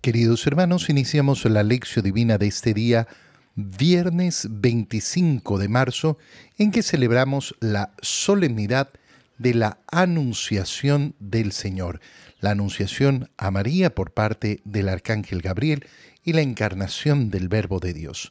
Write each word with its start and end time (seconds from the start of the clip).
Queridos 0.00 0.46
hermanos, 0.46 0.90
iniciamos 0.90 1.44
la 1.44 1.64
lección 1.64 2.04
divina 2.04 2.38
de 2.38 2.46
este 2.46 2.72
día, 2.72 3.08
viernes 3.56 4.46
25 4.48 5.58
de 5.58 5.66
marzo, 5.68 6.18
en 6.56 6.70
que 6.70 6.84
celebramos 6.84 7.56
la 7.58 7.90
solemnidad 8.00 8.90
de 9.38 9.54
la 9.54 9.80
Anunciación 9.90 11.16
del 11.18 11.50
Señor, 11.50 12.00
la 12.38 12.52
Anunciación 12.52 13.28
a 13.36 13.50
María 13.50 13.92
por 13.92 14.12
parte 14.12 14.60
del 14.64 14.88
Arcángel 14.88 15.42
Gabriel 15.42 15.84
y 16.22 16.32
la 16.32 16.42
encarnación 16.42 17.28
del 17.30 17.48
Verbo 17.48 17.80
de 17.80 17.92
Dios. 17.92 18.30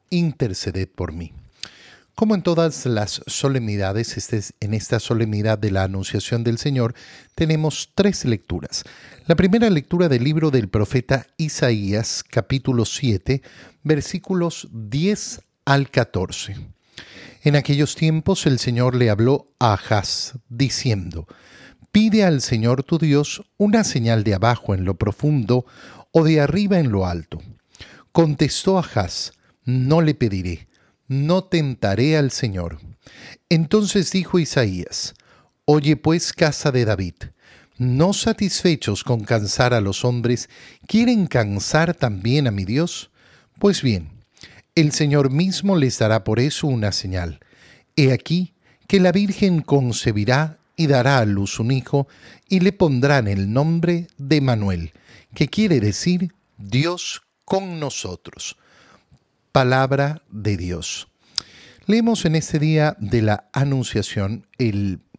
interceded 0.11 0.87
por 0.87 1.11
mí. 1.11 1.33
Como 2.13 2.35
en 2.35 2.43
todas 2.43 2.85
las 2.85 3.23
solemnidades, 3.25 4.15
este 4.15 4.41
en 4.59 4.75
esta 4.75 4.99
solemnidad 4.99 5.57
de 5.57 5.71
la 5.71 5.83
Anunciación 5.83 6.43
del 6.43 6.59
Señor 6.59 6.93
tenemos 7.33 7.89
tres 7.95 8.25
lecturas. 8.25 8.83
La 9.25 9.35
primera 9.35 9.69
lectura 9.71 10.07
del 10.07 10.23
libro 10.23 10.51
del 10.51 10.69
profeta 10.69 11.25
Isaías, 11.37 12.23
capítulo 12.29 12.85
7, 12.85 13.41
versículos 13.83 14.67
10 14.71 15.41
al 15.65 15.89
14. 15.89 16.57
En 17.43 17.55
aquellos 17.55 17.95
tiempos 17.95 18.45
el 18.45 18.59
Señor 18.59 18.95
le 18.95 19.09
habló 19.09 19.47
a 19.57 19.73
Ahaz, 19.73 20.33
diciendo, 20.47 21.27
Pide 21.91 22.23
al 22.23 22.41
Señor 22.41 22.83
tu 22.83 22.99
Dios 22.99 23.43
una 23.57 23.83
señal 23.83 24.23
de 24.23 24.35
abajo 24.35 24.75
en 24.75 24.85
lo 24.85 24.95
profundo 24.95 25.65
o 26.11 26.23
de 26.23 26.39
arriba 26.39 26.77
en 26.77 26.91
lo 26.91 27.07
alto. 27.07 27.41
Contestó 28.11 28.77
Ahaz, 28.77 29.31
No 29.71 30.01
le 30.01 30.13
pediré 30.13 30.67
no 31.11 31.43
tentaré 31.43 32.15
al 32.15 32.31
Señor. 32.31 32.79
Entonces 33.49 34.11
dijo 34.11 34.39
Isaías, 34.39 35.13
Oye 35.65 35.97
pues 35.97 36.31
casa 36.31 36.71
de 36.71 36.85
David, 36.85 37.15
no 37.77 38.13
satisfechos 38.13 39.03
con 39.03 39.25
cansar 39.25 39.73
a 39.73 39.81
los 39.81 40.05
hombres, 40.05 40.49
¿quieren 40.87 41.27
cansar 41.27 41.93
también 41.95 42.47
a 42.47 42.51
mi 42.51 42.63
Dios? 42.63 43.11
Pues 43.59 43.81
bien, 43.81 44.23
el 44.73 44.93
Señor 44.93 45.31
mismo 45.31 45.75
les 45.75 45.99
dará 45.99 46.23
por 46.23 46.39
eso 46.39 46.67
una 46.67 46.93
señal. 46.93 47.41
He 47.97 48.13
aquí 48.13 48.53
que 48.87 49.01
la 49.01 49.11
Virgen 49.11 49.61
concebirá 49.61 50.59
y 50.77 50.87
dará 50.87 51.17
a 51.17 51.25
luz 51.25 51.59
un 51.59 51.71
hijo, 51.71 52.07
y 52.47 52.61
le 52.61 52.71
pondrán 52.71 53.27
el 53.27 53.51
nombre 53.51 54.07
de 54.17 54.39
Manuel, 54.39 54.93
que 55.35 55.49
quiere 55.49 55.81
decir 55.81 56.33
Dios 56.57 57.21
con 57.43 57.81
nosotros 57.81 58.55
palabra 59.51 60.23
de 60.29 60.57
Dios. 60.57 61.07
Leemos 61.85 62.25
en 62.25 62.35
este 62.35 62.59
día 62.59 62.95
de 62.99 63.21
la 63.21 63.49
Anunciación 63.53 64.45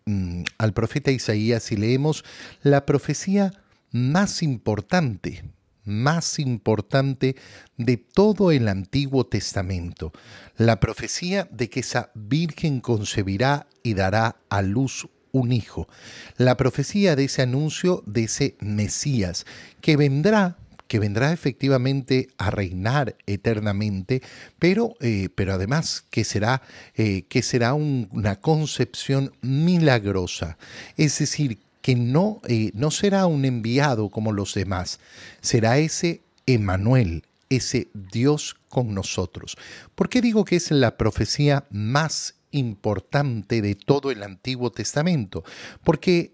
mm, 0.06 0.42
al 0.58 0.72
profeta 0.72 1.10
Isaías 1.10 1.70
y 1.72 1.76
leemos 1.76 2.24
la 2.62 2.86
profecía 2.86 3.52
más 3.90 4.42
importante, 4.42 5.44
más 5.84 6.38
importante 6.38 7.36
de 7.76 7.96
todo 7.96 8.52
el 8.52 8.68
Antiguo 8.68 9.26
Testamento, 9.26 10.12
la 10.56 10.80
profecía 10.80 11.48
de 11.50 11.68
que 11.68 11.80
esa 11.80 12.10
Virgen 12.14 12.80
concebirá 12.80 13.66
y 13.82 13.94
dará 13.94 14.36
a 14.48 14.62
luz 14.62 15.08
un 15.32 15.52
hijo, 15.52 15.88
la 16.36 16.56
profecía 16.56 17.16
de 17.16 17.24
ese 17.24 17.42
anuncio 17.42 18.02
de 18.06 18.24
ese 18.24 18.56
Mesías 18.60 19.46
que 19.80 19.96
vendrá 19.96 20.58
que 20.92 20.98
vendrá 20.98 21.32
efectivamente 21.32 22.28
a 22.36 22.50
reinar 22.50 23.16
eternamente, 23.24 24.20
pero, 24.58 24.94
eh, 25.00 25.30
pero 25.34 25.54
además 25.54 26.04
que 26.10 26.22
será, 26.22 26.60
eh, 26.96 27.22
que 27.30 27.40
será 27.40 27.72
una 27.72 28.36
concepción 28.36 29.32
milagrosa, 29.40 30.58
es 30.98 31.18
decir, 31.18 31.56
que 31.80 31.94
no, 31.94 32.42
eh, 32.46 32.72
no 32.74 32.90
será 32.90 33.24
un 33.24 33.46
enviado 33.46 34.10
como 34.10 34.32
los 34.32 34.52
demás, 34.52 35.00
será 35.40 35.78
ese 35.78 36.20
Emanuel, 36.44 37.24
ese 37.48 37.88
Dios 37.94 38.54
con 38.68 38.92
nosotros. 38.92 39.56
¿Por 39.94 40.10
qué 40.10 40.20
digo 40.20 40.44
que 40.44 40.56
es 40.56 40.70
la 40.72 40.98
profecía 40.98 41.64
más 41.70 42.34
importante 42.50 43.62
de 43.62 43.76
todo 43.76 44.10
el 44.10 44.22
Antiguo 44.22 44.70
Testamento? 44.70 45.42
Porque 45.84 46.32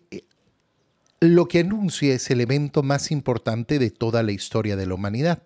lo 1.21 1.49
que 1.49 1.61
anuncia 1.61 2.15
es 2.15 2.31
el 2.31 2.41
evento 2.41 2.83
más 2.83 3.11
importante 3.11 3.79
de 3.79 3.91
toda 3.91 4.23
la 4.23 4.33
historia 4.33 4.77
de 4.77 4.87
la 4.87 4.95
humanidad. 4.95 5.43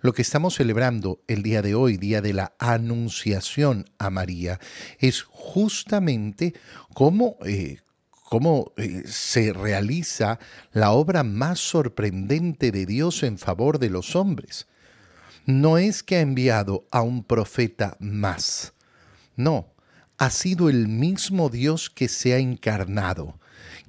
Lo 0.00 0.12
que 0.12 0.22
estamos 0.22 0.54
celebrando 0.54 1.22
el 1.26 1.42
día 1.42 1.62
de 1.62 1.74
hoy, 1.74 1.96
día 1.96 2.20
de 2.20 2.32
la 2.32 2.52
Anunciación 2.58 3.86
a 3.98 4.10
María, 4.10 4.60
es 4.98 5.22
justamente 5.22 6.54
cómo, 6.94 7.36
eh, 7.44 7.78
cómo 8.10 8.72
eh, 8.76 9.02
se 9.06 9.52
realiza 9.52 10.38
la 10.72 10.92
obra 10.92 11.24
más 11.24 11.58
sorprendente 11.58 12.70
de 12.70 12.86
Dios 12.86 13.24
en 13.24 13.38
favor 13.38 13.78
de 13.80 13.90
los 13.90 14.14
hombres. 14.14 14.68
No 15.46 15.78
es 15.78 16.02
que 16.02 16.16
ha 16.16 16.20
enviado 16.20 16.86
a 16.92 17.02
un 17.02 17.24
profeta 17.24 17.96
más, 17.98 18.74
no, 19.34 19.72
ha 20.18 20.30
sido 20.30 20.68
el 20.68 20.88
mismo 20.88 21.48
Dios 21.48 21.88
que 21.90 22.08
se 22.08 22.34
ha 22.34 22.38
encarnado 22.38 23.38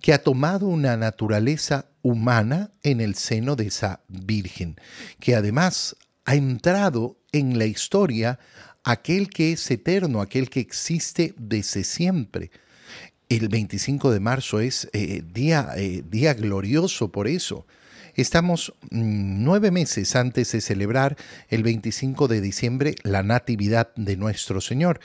que 0.02 0.14
ha 0.14 0.24
tomado 0.24 0.68
una 0.68 0.98
naturaleza 0.98 1.86
humana 2.02 2.72
en 2.84 3.02
el 3.02 3.16
seno 3.16 3.56
de 3.56 3.68
esa 3.68 4.02
Virgen, 4.08 4.76
que 5.20 5.36
además 5.36 5.96
ha 6.26 6.36
entrado 6.36 7.18
en 7.32 7.58
la 7.58 7.66
historia 7.66 8.40
aquel 8.84 9.30
que 9.30 9.52
es 9.54 9.70
eterno, 9.72 10.22
aquel 10.22 10.50
que 10.50 10.60
existe 10.60 11.34
desde 11.38 11.84
siempre. 11.84 12.52
El 13.28 13.50
25 13.50 14.12
de 14.12 14.20
marzo 14.20 14.60
es 14.60 14.90
eh, 14.94 15.22
día, 15.24 15.70
eh, 15.76 16.04
día 16.10 16.34
glorioso 16.34 17.12
por 17.12 17.28
eso. 17.28 17.68
Estamos 18.20 18.74
mm, 18.92 19.46
nueve 19.46 19.72
meses 19.72 20.14
antes 20.18 20.52
de 20.52 20.60
celebrar 20.60 21.16
el 21.48 21.64
25 21.64 22.28
de 22.28 22.42
diciembre 22.42 22.96
la 23.04 23.24
Natividad 23.24 23.96
de 23.96 24.18
nuestro 24.18 24.60
Señor. 24.60 25.00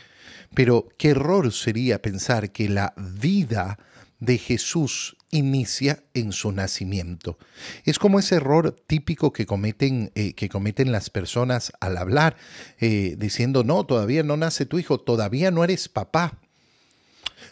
Pero 0.53 0.89
qué 0.99 1.11
error 1.11 1.53
sería 1.53 2.03
pensar 2.03 2.51
que 2.51 2.69
la 2.69 2.93
vida 2.97 3.79
de 4.19 4.37
Jesús 4.37 5.17
inicia 5.31 6.03
en 6.13 6.33
su 6.33 6.51
nacimiento. 6.51 7.39
Es 7.85 8.01
como 8.01 8.19
ese 8.19 8.35
error 8.35 8.75
típico 8.85 9.33
que 9.33 9.47
cometen, 9.47 10.11
eh, 10.17 10.33
que 10.33 10.49
cometen 10.49 10.91
las 10.91 11.09
personas 11.09 11.73
al 11.79 11.99
hablar, 11.99 12.37
eh, 12.81 13.15
diciendo, 13.17 13.63
no, 13.63 13.87
todavía 13.87 14.25
no 14.25 14.37
nace 14.37 14.67
tu 14.67 14.81
hijo, 14.81 14.99
todavía 14.99 15.53
no 15.53 15.63
eres 15.63 15.89
papá. 15.89 16.41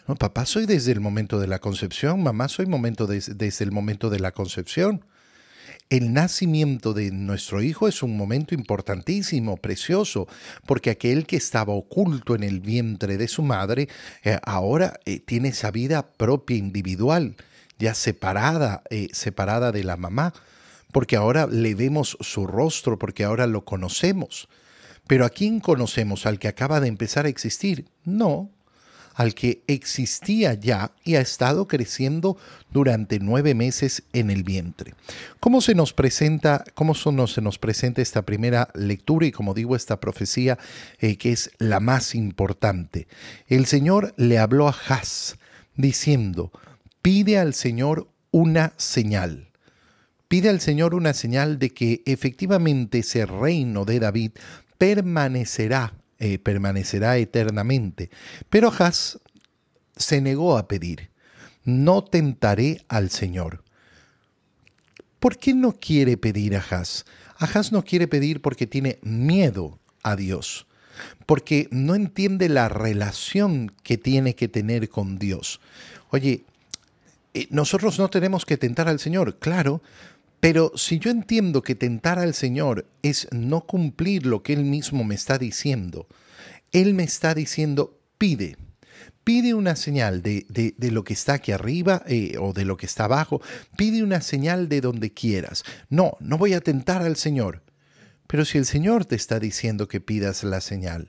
No, 0.09 0.15
papá 0.15 0.45
soy 0.45 0.65
desde 0.65 0.91
el 0.91 0.99
momento 0.99 1.39
de 1.39 1.47
la 1.47 1.59
concepción, 1.59 2.21
mamá 2.21 2.49
soy 2.49 2.65
momento 2.65 3.07
desde 3.07 3.63
el 3.63 3.71
momento 3.71 4.09
de 4.09 4.19
la 4.19 4.33
concepción. 4.33 5.05
El 5.89 6.13
nacimiento 6.13 6.93
de 6.93 7.11
nuestro 7.11 7.61
Hijo 7.61 7.87
es 7.87 8.01
un 8.01 8.17
momento 8.17 8.55
importantísimo, 8.55 9.57
precioso, 9.57 10.27
porque 10.65 10.89
aquel 10.89 11.25
que 11.25 11.35
estaba 11.35 11.73
oculto 11.73 12.35
en 12.35 12.43
el 12.43 12.61
vientre 12.61 13.17
de 13.17 13.27
su 13.27 13.43
madre, 13.43 13.89
eh, 14.23 14.39
ahora 14.43 14.99
eh, 15.05 15.19
tiene 15.19 15.49
esa 15.49 15.71
vida 15.71 16.11
propia, 16.13 16.57
individual, 16.57 17.35
ya 17.77 17.93
separada, 17.93 18.83
eh, 18.89 19.09
separada 19.11 19.71
de 19.71 19.83
la 19.83 19.97
mamá, 19.97 20.33
porque 20.91 21.15
ahora 21.15 21.47
le 21.47 21.75
vemos 21.75 22.17
su 22.21 22.47
rostro, 22.47 22.97
porque 22.97 23.23
ahora 23.23 23.45
lo 23.47 23.65
conocemos. 23.65 24.47
Pero 25.07 25.25
¿a 25.25 25.29
quién 25.29 25.59
conocemos? 25.59 26.25
¿Al 26.25 26.39
que 26.39 26.47
acaba 26.47 26.79
de 26.79 26.87
empezar 26.87 27.25
a 27.25 27.29
existir? 27.29 27.89
No, 28.05 28.49
al 29.13 29.33
que 29.35 29.63
existía 29.67 30.53
ya 30.53 30.91
y 31.03 31.15
ha 31.15 31.21
estado 31.21 31.67
creciendo 31.67 32.37
durante 32.71 33.19
nueve 33.19 33.53
meses 33.55 34.03
en 34.13 34.29
el 34.29 34.43
vientre. 34.43 34.93
¿Cómo 35.39 35.61
se 35.61 35.75
nos 35.75 35.93
presenta, 35.93 36.63
cómo 36.73 36.93
se 36.95 37.41
nos 37.41 37.59
presenta 37.59 38.01
esta 38.01 38.23
primera 38.23 38.69
lectura 38.73 39.25
y 39.25 39.31
como 39.31 39.53
digo 39.53 39.75
esta 39.75 39.99
profecía 39.99 40.57
eh, 40.99 41.17
que 41.17 41.31
es 41.31 41.51
la 41.59 41.79
más 41.79 42.15
importante? 42.15 43.07
El 43.47 43.65
Señor 43.65 44.13
le 44.17 44.39
habló 44.39 44.67
a 44.67 44.75
Haz 44.87 45.37
diciendo, 45.75 46.51
pide 47.01 47.37
al 47.37 47.53
Señor 47.53 48.07
una 48.31 48.73
señal 48.77 49.49
pide 50.33 50.49
al 50.49 50.61
Señor 50.61 50.95
una 50.95 51.13
señal 51.13 51.59
de 51.59 51.69
que 51.69 52.01
efectivamente 52.07 52.97
ese 52.99 53.27
reino 53.27 53.85
de 53.85 53.99
David 53.99 54.31
permanecerá 54.79 55.93
eh, 56.19 56.39
permanecerá 56.39 57.17
eternamente. 57.17 58.09
Pero 58.49 58.71
Haz 58.77 59.19
se 59.95 60.21
negó 60.21 60.57
a 60.57 60.67
pedir, 60.67 61.09
no 61.63 62.03
tentaré 62.03 62.85
al 62.87 63.09
Señor. 63.09 63.63
¿Por 65.19 65.37
qué 65.37 65.53
no 65.53 65.71
quiere 65.71 66.17
pedir 66.17 66.55
Ahaz? 66.57 67.05
Ahaz 67.37 67.71
no 67.71 67.83
quiere 67.83 68.07
pedir 68.07 68.41
porque 68.41 68.67
tiene 68.67 68.99
miedo 69.03 69.79
a 70.03 70.15
Dios, 70.15 70.67
porque 71.25 71.67
no 71.71 71.95
entiende 71.95 72.49
la 72.49 72.67
relación 72.67 73.71
que 73.83 73.97
tiene 73.97 74.35
que 74.35 74.49
tener 74.49 74.89
con 74.89 75.17
Dios. 75.17 75.61
Oye, 76.09 76.43
eh, 77.33 77.47
nosotros 77.49 77.97
no 77.99 78.09
tenemos 78.09 78.45
que 78.45 78.57
tentar 78.57 78.87
al 78.89 78.99
Señor, 78.99 79.39
claro, 79.39 79.81
pero 80.43 80.73
si 80.75 80.99
yo 80.99 81.09
entiendo 81.09 81.61
que 81.63 81.73
tentar 81.73 82.19
al 82.19 82.33
Señor 82.33 82.85
es 83.01 83.29
no 83.31 83.61
cumplir 83.61 84.25
lo 84.25 84.43
que 84.43 84.51
Él 84.51 84.65
mismo 84.65 85.05
me 85.05 85.15
está 85.15 85.37
diciendo, 85.37 86.05
Él 86.73 86.93
me 86.95 87.05
está 87.05 87.33
diciendo, 87.33 87.97
pide, 88.17 88.57
pide 89.23 89.53
una 89.53 89.77
señal 89.77 90.21
de, 90.21 90.45
de, 90.49 90.91
lo 90.91 91.05
que 91.05 91.13
está 91.13 91.35
aquí 91.35 91.53
arriba 91.53 92.03
eh, 92.07 92.35
o 92.41 92.51
de 92.51 92.65
lo 92.65 92.75
que 92.75 92.87
está 92.87 93.05
abajo, 93.05 93.41
pide 93.77 94.03
una 94.03 94.19
señal 94.19 94.67
de 94.67 94.81
donde 94.81 95.13
quieras. 95.13 95.63
No, 95.89 96.17
no 96.19 96.37
voy 96.37 96.55
a 96.55 96.59
tentar 96.59 97.03
al 97.03 97.15
Señor. 97.15 97.63
Pero 98.27 98.43
si 98.43 98.57
el 98.57 98.65
Señor 98.65 99.05
te 99.05 99.15
está 99.15 99.39
diciendo 99.39 99.87
que 99.87 100.01
pidas 100.01 100.43
la 100.43 100.59
señal, 100.59 101.07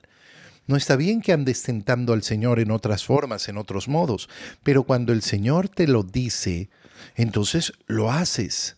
no 0.69 0.77
está 0.77 0.95
bien 0.95 1.21
que 1.21 1.33
andes 1.33 1.61
tentando 1.65 2.13
al 2.13 2.23
Señor 2.23 2.61
en 2.61 2.71
otras 2.71 3.05
formas, 3.05 3.49
en 3.49 3.59
otros 3.59 3.89
modos, 3.89 4.29
pero 4.63 4.85
cuando 4.85 5.13
el 5.13 5.23
Señor 5.23 5.69
te 5.69 5.89
lo 5.89 6.05
dice, 6.05 6.71
entonces 7.17 7.73
lo 7.89 8.13
haces. 8.13 8.77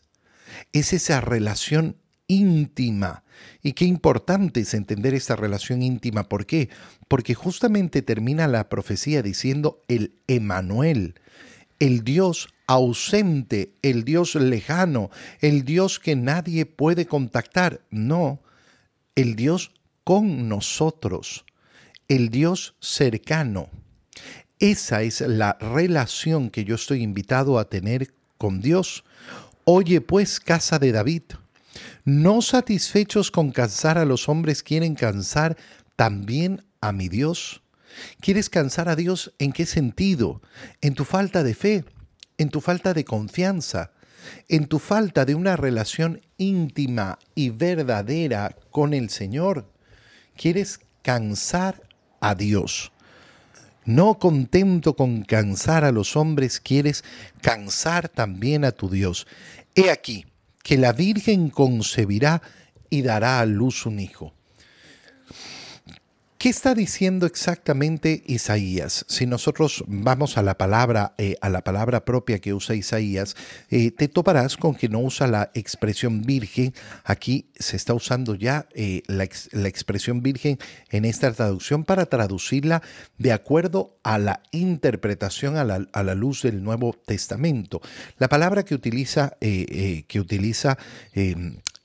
Es 0.73 0.93
esa 0.93 1.20
relación 1.20 1.97
íntima. 2.29 3.25
Y 3.62 3.73
qué 3.73 3.85
importante 3.85 4.61
es 4.61 4.75
entender 4.75 5.14
esta 5.14 5.37
relación 5.37 5.82
íntima. 5.82 6.29
¿Por 6.29 6.47
qué? 6.47 6.69
Porque 7.08 7.35
justamente 7.35 8.03
termina 8.03 8.49
la 8.49 8.69
profecía 8.69 9.23
diciendo 9.23 9.82
el 9.88 10.14
Emanuel, 10.26 11.14
el 11.79 12.05
Dios 12.05 12.49
ausente, 12.67 13.73
el 13.82 14.05
Dios 14.05 14.35
lejano, 14.35 15.11
el 15.41 15.64
Dios 15.64 16.00
que 16.00 16.17
nadie 16.17 16.67
puede 16.67 17.06
contactar. 17.06 17.82
No, 17.91 18.41
el 19.14 19.37
Dios 19.37 19.73
con 20.05 20.49
nosotros, 20.49 21.44
el 22.08 22.31
Dios 22.31 22.75
cercano. 22.81 23.69
Esa 24.58 25.03
es 25.03 25.20
la 25.20 25.55
relación 25.61 26.50
que 26.50 26.64
yo 26.64 26.76
estoy 26.76 27.03
invitado 27.03 27.58
a 27.58 27.69
tener 27.69 28.14
con 28.38 28.61
Dios. 28.61 29.05
Oye 29.68 30.00
pues, 30.00 30.38
casa 30.38 30.78
de 30.78 30.92
David, 30.92 31.22
no 32.04 32.40
satisfechos 32.40 33.32
con 33.32 33.50
cansar 33.50 33.98
a 33.98 34.04
los 34.04 34.28
hombres, 34.28 34.62
quieren 34.62 34.94
cansar 34.94 35.56
también 35.96 36.64
a 36.80 36.92
mi 36.92 37.08
Dios. 37.08 37.62
¿Quieres 38.20 38.48
cansar 38.48 38.88
a 38.88 38.94
Dios 38.94 39.34
en 39.40 39.50
qué 39.50 39.66
sentido? 39.66 40.40
En 40.82 40.94
tu 40.94 41.04
falta 41.04 41.42
de 41.42 41.54
fe, 41.54 41.84
en 42.38 42.50
tu 42.50 42.60
falta 42.60 42.94
de 42.94 43.04
confianza, 43.04 43.90
en 44.48 44.68
tu 44.68 44.78
falta 44.78 45.24
de 45.24 45.34
una 45.34 45.56
relación 45.56 46.20
íntima 46.36 47.19
y 47.34 47.50
verdadera 47.50 48.54
con 48.70 48.94
el 48.94 49.10
Señor. 49.10 49.69
¿Quieres 50.36 50.78
cansar 51.02 51.82
a 52.20 52.36
Dios? 52.36 52.92
No 53.86 54.18
contento 54.18 54.96
con 54.96 55.22
cansar 55.22 55.84
a 55.84 55.92
los 55.92 56.16
hombres, 56.16 56.60
quieres 56.60 57.04
cansar 57.40 58.08
también 58.08 58.64
a 58.64 58.72
tu 58.72 58.90
Dios. 58.90 59.28
He 59.76 59.90
aquí, 59.90 60.26
que 60.64 60.76
la 60.76 60.92
Virgen 60.92 61.50
concebirá 61.50 62.42
y 62.90 63.02
dará 63.02 63.38
a 63.38 63.46
luz 63.46 63.86
un 63.86 64.00
hijo. 64.00 64.34
¿Qué 66.38 66.50
está 66.50 66.74
diciendo 66.74 67.24
exactamente 67.24 68.22
Isaías? 68.26 69.06
Si 69.08 69.24
nosotros 69.24 69.82
vamos 69.86 70.36
a 70.36 70.42
la 70.42 70.58
palabra, 70.58 71.14
eh, 71.16 71.36
a 71.40 71.48
la 71.48 71.64
palabra 71.64 72.04
propia 72.04 72.40
que 72.40 72.52
usa 72.52 72.74
Isaías, 72.74 73.34
eh, 73.70 73.90
te 73.90 74.06
toparás 74.08 74.58
con 74.58 74.74
que 74.74 74.90
no 74.90 75.00
usa 75.00 75.28
la 75.28 75.50
expresión 75.54 76.20
virgen. 76.20 76.74
Aquí 77.04 77.48
se 77.58 77.76
está 77.76 77.94
usando 77.94 78.34
ya 78.34 78.68
eh, 78.74 79.02
la, 79.06 79.24
expresión 79.24 80.22
virgen 80.22 80.58
en 80.90 81.06
esta 81.06 81.32
traducción 81.32 81.84
para 81.84 82.04
traducirla 82.04 82.82
de 83.16 83.32
acuerdo 83.32 83.96
a 84.02 84.18
la 84.18 84.42
interpretación 84.50 85.56
a 85.56 85.64
la, 85.64 85.86
a 85.90 86.02
la 86.02 86.14
luz 86.14 86.42
del 86.42 86.62
Nuevo 86.62 86.92
Testamento. 86.92 87.80
La 88.18 88.28
palabra 88.28 88.62
que 88.62 88.74
utiliza, 88.74 89.38
que 89.40 90.20
utiliza 90.20 90.76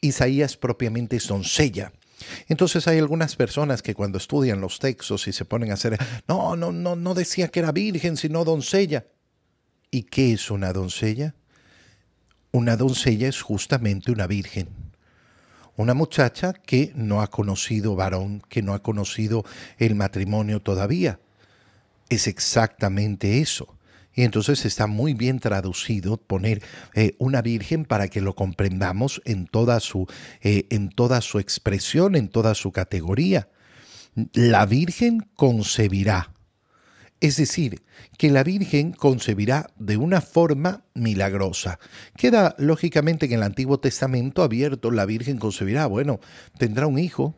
Isaías 0.01 0.57
propiamente 0.57 1.15
es 1.15 1.27
doncella. 1.27 1.94
Entonces 2.48 2.88
hay 2.88 3.00
algunas 3.00 3.36
personas 3.36 3.82
que 3.82 3.94
cuando 3.94 4.18
estudian 4.18 4.62
los 4.62 4.80
textos 4.80 5.28
y 5.28 5.34
se 5.34 5.46
ponen 5.46 5.72
a 5.72 5.76
hacer, 5.76 5.98
no, 6.28 6.56
no, 6.56 6.72
no, 6.72 6.96
no 6.96 7.14
decía 7.14 7.50
que 7.50 7.60
era 7.60 7.72
virgen, 7.72 8.18
sino 8.18 8.44
doncella. 8.44 9.06
¿Y 9.90 10.04
qué 10.04 10.34
es 10.34 10.50
una 10.50 10.74
doncella? 10.74 11.36
Una 12.52 12.78
doncella 12.78 13.28
es 13.28 13.42
justamente 13.42 14.12
una 14.12 14.28
virgen. 14.28 14.70
Una 15.78 15.94
muchacha 15.94 16.54
que 16.54 16.92
no 16.96 17.22
ha 17.22 17.28
conocido 17.28 17.96
varón, 17.96 18.42
que 18.50 18.62
no 18.62 18.74
ha 18.74 18.84
conocido 18.84 19.44
el 19.78 19.96
matrimonio 19.96 20.62
todavía. 20.62 21.20
Es 22.10 22.28
exactamente 22.28 23.42
eso. 23.42 23.78
Y 24.13 24.24
entonces 24.24 24.66
está 24.66 24.88
muy 24.88 25.13
bien 25.13 25.40
traducido 25.40 26.18
poner 26.18 26.62
eh, 26.94 27.16
una 27.18 27.42
virgen 27.42 27.86
para 27.86 28.08
que 28.08 28.22
lo 28.22 28.36
comprendamos 28.36 29.22
en 29.25 29.48
toda, 29.48 29.80
su, 29.80 30.08
eh, 30.42 30.66
en 30.69 30.90
toda 30.90 31.22
su 31.22 31.40
expresión, 31.40 32.16
en 32.16 32.28
toda 32.28 32.56
su 32.56 32.72
categoría. 32.72 33.50
La 34.34 34.66
virgen 34.66 35.30
concebirá. 35.36 36.34
Es 37.22 37.38
decir, 37.38 37.84
que 38.18 38.31
la 38.31 38.44
Virgen 38.44 38.94
concebirá 38.94 39.69
de 39.78 39.96
una 39.96 40.22
forma 40.22 40.86
milagrosa. 40.96 41.80
Queda 42.18 42.56
lógicamente 42.58 43.28
en 43.28 43.34
el 43.34 43.44
Antiguo 43.44 43.80
Testamento 43.80 44.42
abierto, 44.42 44.90
la 44.90 45.06
Virgen 45.06 45.38
concebirá, 45.38 45.86
bueno, 45.86 46.19
tendrá 46.58 46.88
un 46.88 46.98
hijo. 46.98 47.36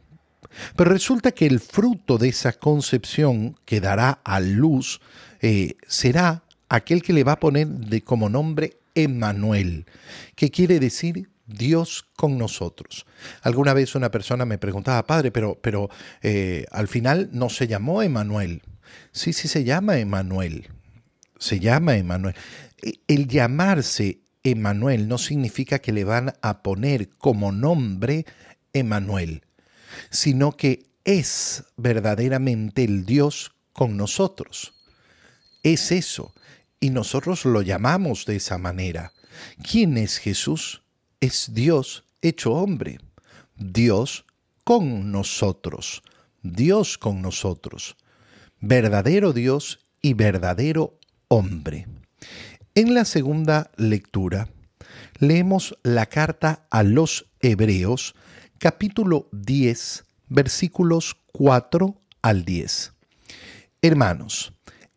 Pero 0.77 0.91
resulta 0.91 1.31
que 1.31 1.47
el 1.47 1.59
fruto 1.59 2.17
de 2.17 2.29
esa 2.29 2.53
concepción 2.53 3.57
que 3.65 3.81
dará 3.81 4.21
a 4.23 4.39
luz 4.39 5.01
eh, 5.41 5.75
será 5.87 6.43
aquel 6.73 7.03
que 7.03 7.13
le 7.13 7.23
va 7.23 7.33
a 7.33 7.39
poner 7.39 7.67
de, 7.67 8.01
como 8.01 8.29
nombre 8.29 8.79
Emmanuel, 8.95 9.85
que 10.35 10.49
quiere 10.49 10.79
decir 10.79 11.29
Dios 11.45 12.03
con 12.15 12.39
nosotros. 12.39 13.05
Alguna 13.43 13.73
vez 13.73 13.93
una 13.93 14.09
persona 14.09 14.43
me 14.45 14.57
preguntaba, 14.57 15.05
padre, 15.05 15.31
pero, 15.31 15.59
pero 15.61 15.91
eh, 16.23 16.65
al 16.71 16.87
final 16.87 17.29
no 17.31 17.49
se 17.49 17.67
llamó 17.67 18.01
Emmanuel. 18.01 18.63
Sí, 19.11 19.33
sí 19.33 19.47
se 19.47 19.63
llama 19.63 19.99
Emmanuel. 19.99 20.67
Se 21.37 21.59
llama 21.59 21.95
Emmanuel. 21.95 22.33
E, 22.81 22.93
el 23.07 23.27
llamarse 23.27 24.21
Emmanuel 24.43 25.07
no 25.07 25.19
significa 25.19 25.77
que 25.77 25.93
le 25.93 26.05
van 26.05 26.33
a 26.41 26.63
poner 26.63 27.09
como 27.19 27.51
nombre 27.51 28.25
Emmanuel, 28.73 29.43
sino 30.09 30.57
que 30.57 30.87
es 31.05 31.65
verdaderamente 31.77 32.83
el 32.83 33.05
Dios 33.05 33.53
con 33.73 33.95
nosotros. 33.95 34.73
Es 35.61 35.91
eso 35.91 36.33
y 36.83 36.89
nosotros 36.89 37.45
lo 37.45 37.61
llamamos 37.61 38.25
de 38.25 38.35
esa 38.35 38.57
manera. 38.57 39.13
¿Quién 39.71 39.97
es 39.97 40.17
Jesús? 40.17 40.83
Es 41.21 41.53
Dios 41.53 42.03
hecho 42.21 42.51
hombre. 42.51 42.99
Dios 43.55 44.25
con 44.65 45.09
nosotros. 45.09 46.03
Dios 46.41 46.97
con 46.97 47.21
nosotros. 47.21 47.95
Verdadero 48.59 49.31
Dios 49.31 49.79
y 50.01 50.13
verdadero 50.13 50.99
hombre. 51.29 51.87
En 52.75 52.93
la 52.93 53.05
segunda 53.05 53.71
lectura 53.77 54.49
leemos 55.19 55.77
la 55.83 56.07
carta 56.07 56.67
a 56.69 56.83
los 56.83 57.27
Hebreos, 57.39 58.13
capítulo 58.57 59.29
10, 59.31 60.03
versículos 60.27 61.15
4 61.31 62.01
al 62.21 62.43
10. 62.43 62.91
Hermanos, 63.81 64.52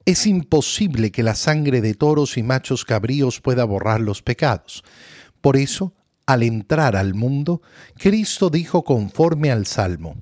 es 0.07 0.27
imposible 0.29 1.11
que 1.11 1.25
la 1.25 1.35
sangre 1.35 1.81
de 1.81 1.95
toros 1.95 2.39
y 2.39 2.45
machos 2.45 2.85
cabríos 2.85 3.41
pueda 3.41 3.65
borrar 3.65 4.01
los 4.01 4.23
pecados. 4.23 4.85
Por 5.41 5.57
eso, 5.57 5.93
al 6.27 6.45
entrar 6.45 6.95
al 6.95 7.15
mundo, 7.15 7.61
Cristo 7.99 8.49
dijo 8.49 8.85
conforme 8.85 9.51
al 9.51 9.67
Salmo, 9.67 10.17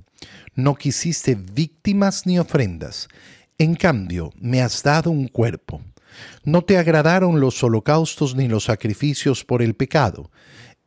No 0.55 0.75
quisiste 0.75 1.35
víctimas 1.35 2.27
ni 2.27 2.39
ofrendas, 2.39 3.09
en 3.59 3.75
cambio 3.75 4.33
me 4.41 4.63
has 4.63 4.83
dado 4.83 5.11
un 5.11 5.29
cuerpo. 5.29 5.83
No 6.45 6.63
te 6.63 6.79
agradaron 6.79 7.41
los 7.41 7.63
holocaustos 7.63 8.35
ni 8.35 8.49
los 8.49 8.65
sacrificios 8.65 9.45
por 9.45 9.61
el 9.61 9.75
pecado. 9.75 10.31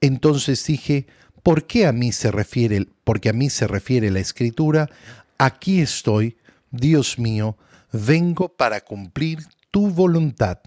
Entonces 0.02 0.66
dije, 0.66 1.06
¿por 1.44 1.68
qué 1.68 1.86
a 1.86 1.92
mí 1.92 2.12
se 2.12 2.32
refiere, 2.32 2.88
porque 3.04 3.30
a 3.30 3.34
mí 3.34 3.52
se 3.52 3.68
refiere 3.68 4.10
la 4.10 4.20
escritura? 4.20 4.90
Aquí 5.38 5.82
estoy, 5.82 6.38
Dios 6.72 7.20
mío, 7.20 7.58
vengo 7.92 8.50
para 8.50 8.82
cumplir 8.82 9.40
tu 9.72 9.90
voluntad. 9.90 10.60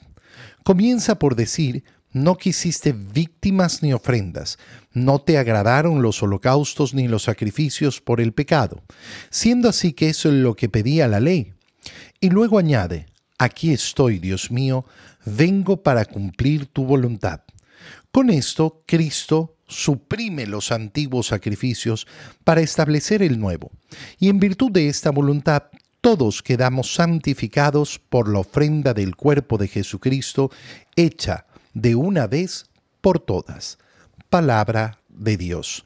Comienza 0.64 1.18
por 1.18 1.36
decir, 1.36 1.84
no 2.12 2.36
quisiste 2.36 2.92
víctimas 2.92 3.82
ni 3.82 3.92
ofrendas, 3.92 4.58
no 4.92 5.20
te 5.20 5.38
agradaron 5.38 6.02
los 6.02 6.22
holocaustos 6.22 6.92
ni 6.92 7.06
los 7.06 7.22
sacrificios 7.22 8.00
por 8.00 8.20
el 8.20 8.32
pecado, 8.32 8.82
siendo 9.30 9.68
así 9.68 9.92
que 9.92 10.08
eso 10.08 10.28
es 10.28 10.34
lo 10.34 10.54
que 10.54 10.68
pedía 10.68 11.06
la 11.06 11.20
ley. 11.20 11.52
Y 12.20 12.30
luego 12.30 12.58
añade, 12.58 13.06
aquí 13.38 13.72
estoy, 13.72 14.18
Dios 14.18 14.50
mío, 14.50 14.84
vengo 15.24 15.82
para 15.82 16.04
cumplir 16.04 16.66
tu 16.66 16.84
voluntad. 16.84 17.42
Con 18.10 18.30
esto, 18.30 18.82
Cristo 18.86 19.56
suprime 19.68 20.46
los 20.46 20.72
antiguos 20.72 21.28
sacrificios 21.28 22.08
para 22.42 22.60
establecer 22.60 23.22
el 23.22 23.38
nuevo, 23.38 23.70
y 24.18 24.28
en 24.28 24.40
virtud 24.40 24.72
de 24.72 24.88
esta 24.88 25.10
voluntad 25.10 25.64
todos 26.00 26.42
quedamos 26.42 26.94
santificados 26.94 27.98
por 27.98 28.28
la 28.28 28.40
ofrenda 28.40 28.94
del 28.94 29.16
cuerpo 29.16 29.58
de 29.58 29.68
Jesucristo 29.68 30.50
hecha 30.96 31.46
de 31.74 31.94
una 31.94 32.26
vez 32.26 32.66
por 33.00 33.20
todas. 33.20 33.78
Palabra 34.28 34.98
de 35.08 35.36
Dios. 35.36 35.84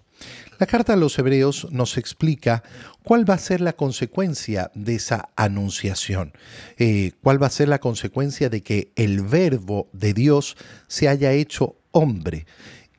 La 0.58 0.66
carta 0.66 0.92
a 0.92 0.96
los 0.96 1.18
hebreos 1.18 1.66
nos 1.72 1.98
explica 1.98 2.62
cuál 3.02 3.28
va 3.28 3.34
a 3.34 3.38
ser 3.38 3.60
la 3.60 3.72
consecuencia 3.72 4.70
de 4.74 4.94
esa 4.94 5.28
anunciación, 5.34 6.32
eh, 6.78 7.12
cuál 7.22 7.42
va 7.42 7.48
a 7.48 7.50
ser 7.50 7.68
la 7.68 7.80
consecuencia 7.80 8.48
de 8.48 8.62
que 8.62 8.92
el 8.94 9.22
verbo 9.22 9.88
de 9.92 10.14
Dios 10.14 10.56
se 10.86 11.08
haya 11.08 11.32
hecho 11.32 11.76
hombre. 11.90 12.46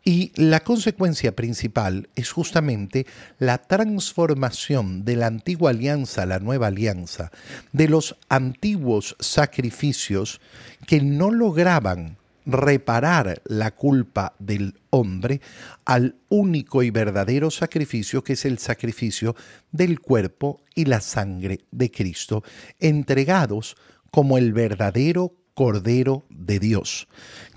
Y 0.08 0.32
la 0.36 0.60
consecuencia 0.60 1.36
principal 1.36 2.10
es 2.16 2.32
justamente 2.32 3.08
la 3.40 3.58
transformación 3.58 5.04
de 5.04 5.16
la 5.16 5.26
antigua 5.26 5.72
alianza 5.72 6.22
a 6.22 6.26
la 6.28 6.38
nueva 6.38 6.68
alianza, 6.68 7.32
de 7.74 7.88
los 7.90 8.16
antiguos 8.30 9.16
sacrificios 9.20 10.42
que 10.86 11.02
no 11.02 11.32
lograban 11.32 12.18
reparar 12.46 13.42
la 13.46 13.72
culpa 13.72 14.36
del 14.38 14.76
hombre 14.92 15.42
al 15.86 16.18
único 16.30 16.84
y 16.84 16.92
verdadero 16.92 17.50
sacrificio 17.50 18.24
que 18.24 18.34
es 18.34 18.46
el 18.46 18.60
sacrificio 18.60 19.36
del 19.72 20.00
cuerpo 20.00 20.62
y 20.76 20.86
la 20.86 21.02
sangre 21.02 21.62
de 21.72 21.90
Cristo, 21.90 22.44
entregados 22.80 23.76
como 24.12 24.38
el 24.38 24.54
verdadero 24.54 25.34
Cordero 25.56 26.26
de 26.30 26.60
Dios. 26.60 27.08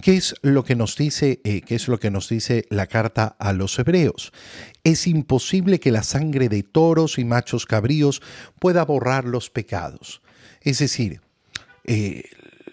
¿Qué 0.00 0.16
es 0.16 0.34
lo 0.40 0.64
que 0.64 0.76
nos 0.76 0.96
dice, 0.96 1.40
eh, 1.44 1.60
qué 1.60 1.74
es 1.74 1.88
lo 1.88 1.98
que 1.98 2.10
nos 2.10 2.28
dice 2.28 2.64
la 2.70 2.86
carta 2.86 3.36
a 3.38 3.52
los 3.52 3.78
hebreos? 3.78 4.32
Es 4.84 5.06
imposible 5.06 5.80
que 5.80 5.90
la 5.90 6.04
sangre 6.04 6.48
de 6.48 6.62
toros 6.62 7.18
y 7.18 7.24
machos 7.24 7.66
cabríos 7.66 8.22
pueda 8.60 8.84
borrar 8.84 9.24
los 9.24 9.50
pecados. 9.50 10.22
Es 10.62 10.78
decir, 10.78 11.20
eh, 11.84 12.22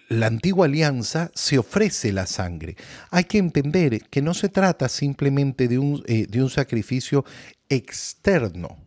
la 0.08 0.28
antigua 0.28 0.66
alianza 0.66 1.32
se 1.34 1.58
ofrece 1.58 2.12
la 2.12 2.26
sangre. 2.26 2.76
Hay 3.10 3.24
que 3.24 3.38
entender 3.38 4.02
que 4.08 4.22
no 4.22 4.32
se 4.32 4.48
trata 4.48 4.88
simplemente 4.88 5.66
de 5.66 5.78
un, 5.78 6.04
eh, 6.06 6.26
de 6.28 6.40
un 6.40 6.50
sacrificio 6.50 7.24
externo. 7.68 8.78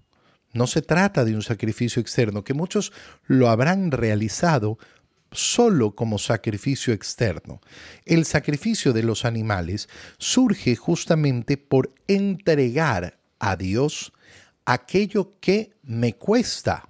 No 0.53 0.67
se 0.67 0.81
trata 0.81 1.25
de 1.25 1.35
un 1.35 1.43
sacrificio 1.43 2.01
externo, 2.01 2.43
que 2.43 2.53
muchos 2.53 2.93
lo 3.27 3.49
habrán 3.49 3.91
realizado 3.91 4.79
solo 5.31 5.95
como 5.95 6.17
sacrificio 6.17 6.93
externo. 6.93 7.61
El 8.05 8.25
sacrificio 8.25 8.93
de 8.93 9.03
los 9.03 9.25
animales 9.25 9.89
surge 10.17 10.75
justamente 10.75 11.57
por 11.57 11.93
entregar 12.07 13.19
a 13.39 13.55
Dios 13.55 14.13
aquello 14.65 15.33
que 15.39 15.73
me 15.83 16.13
cuesta, 16.13 16.89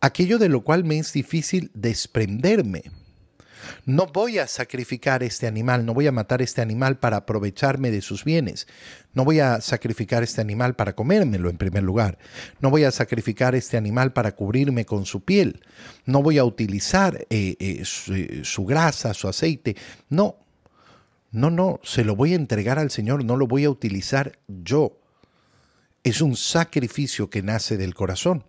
aquello 0.00 0.38
de 0.38 0.48
lo 0.48 0.62
cual 0.62 0.84
me 0.84 0.98
es 0.98 1.12
difícil 1.12 1.70
desprenderme. 1.74 2.84
No 3.84 4.06
voy 4.06 4.38
a 4.38 4.46
sacrificar 4.46 5.22
este 5.22 5.46
animal, 5.46 5.84
no 5.86 5.94
voy 5.94 6.06
a 6.06 6.12
matar 6.12 6.42
este 6.42 6.62
animal 6.62 6.98
para 6.98 7.18
aprovecharme 7.18 7.90
de 7.90 8.02
sus 8.02 8.24
bienes. 8.24 8.66
No 9.12 9.24
voy 9.24 9.40
a 9.40 9.60
sacrificar 9.60 10.22
este 10.22 10.40
animal 10.40 10.74
para 10.74 10.94
comérmelo 10.94 11.48
en 11.48 11.56
primer 11.56 11.82
lugar. 11.82 12.18
No 12.60 12.70
voy 12.70 12.84
a 12.84 12.90
sacrificar 12.90 13.54
este 13.54 13.76
animal 13.76 14.12
para 14.12 14.32
cubrirme 14.32 14.84
con 14.84 15.06
su 15.06 15.24
piel. 15.24 15.62
No 16.04 16.22
voy 16.22 16.38
a 16.38 16.44
utilizar 16.44 17.26
eh, 17.30 17.56
eh, 17.58 17.82
eh, 18.10 18.40
su 18.44 18.64
grasa, 18.64 19.14
su 19.14 19.28
aceite. 19.28 19.76
No, 20.08 20.36
no, 21.30 21.50
no, 21.50 21.80
se 21.82 22.04
lo 22.04 22.16
voy 22.16 22.32
a 22.32 22.36
entregar 22.36 22.78
al 22.78 22.90
Señor, 22.90 23.24
no 23.24 23.36
lo 23.36 23.46
voy 23.46 23.64
a 23.64 23.70
utilizar 23.70 24.38
yo 24.46 24.98
es 26.04 26.20
un 26.20 26.36
sacrificio 26.36 27.30
que 27.30 27.42
nace 27.42 27.78
del 27.78 27.94
corazón. 27.94 28.44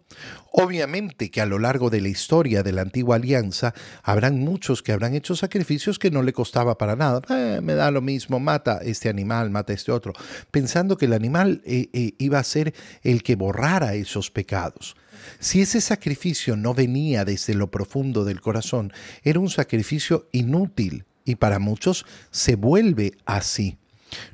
Obviamente 0.52 1.32
que 1.32 1.40
a 1.40 1.46
lo 1.46 1.58
largo 1.58 1.90
de 1.90 2.02
la 2.02 2.10
historia 2.10 2.64
de 2.64 2.74
la 2.74 2.82
antigua 2.82 3.16
alianza 3.16 3.74
habrán 4.04 4.40
muchos 4.40 4.84
que 4.84 4.92
habrán 4.92 5.16
hecho 5.16 5.38
sacrificios 5.38 5.98
que 5.98 6.12
no 6.12 6.22
le 6.22 6.34
costaba 6.34 6.78
para 6.78 6.98
nada. 6.98 7.22
Eh, 7.30 7.62
me 7.64 7.74
da 7.76 7.92
lo 7.92 8.02
mismo, 8.02 8.42
mata 8.42 8.80
este 8.84 9.08
animal, 9.08 9.52
mata 9.52 9.72
este 9.72 9.94
otro, 9.94 10.12
pensando 10.52 10.98
que 10.98 11.06
el 11.06 11.14
animal 11.14 11.62
eh, 11.66 11.90
eh, 11.94 12.14
iba 12.18 12.40
a 12.40 12.44
ser 12.44 12.74
el 13.04 13.24
que 13.24 13.38
borrara 13.38 13.96
esos 13.96 14.32
pecados. 14.32 14.98
Si 15.40 15.62
ese 15.62 15.80
sacrificio 15.80 16.58
no 16.58 16.74
venía 16.74 17.24
desde 17.24 17.54
lo 17.54 17.72
profundo 17.72 18.26
del 18.26 18.42
corazón, 18.42 18.92
era 19.24 19.40
un 19.40 19.50
sacrificio 19.50 20.28
inútil 20.34 21.06
y 21.24 21.36
para 21.36 21.60
muchos 21.60 22.06
se 22.32 22.58
vuelve 22.58 23.14
así. 23.26 23.78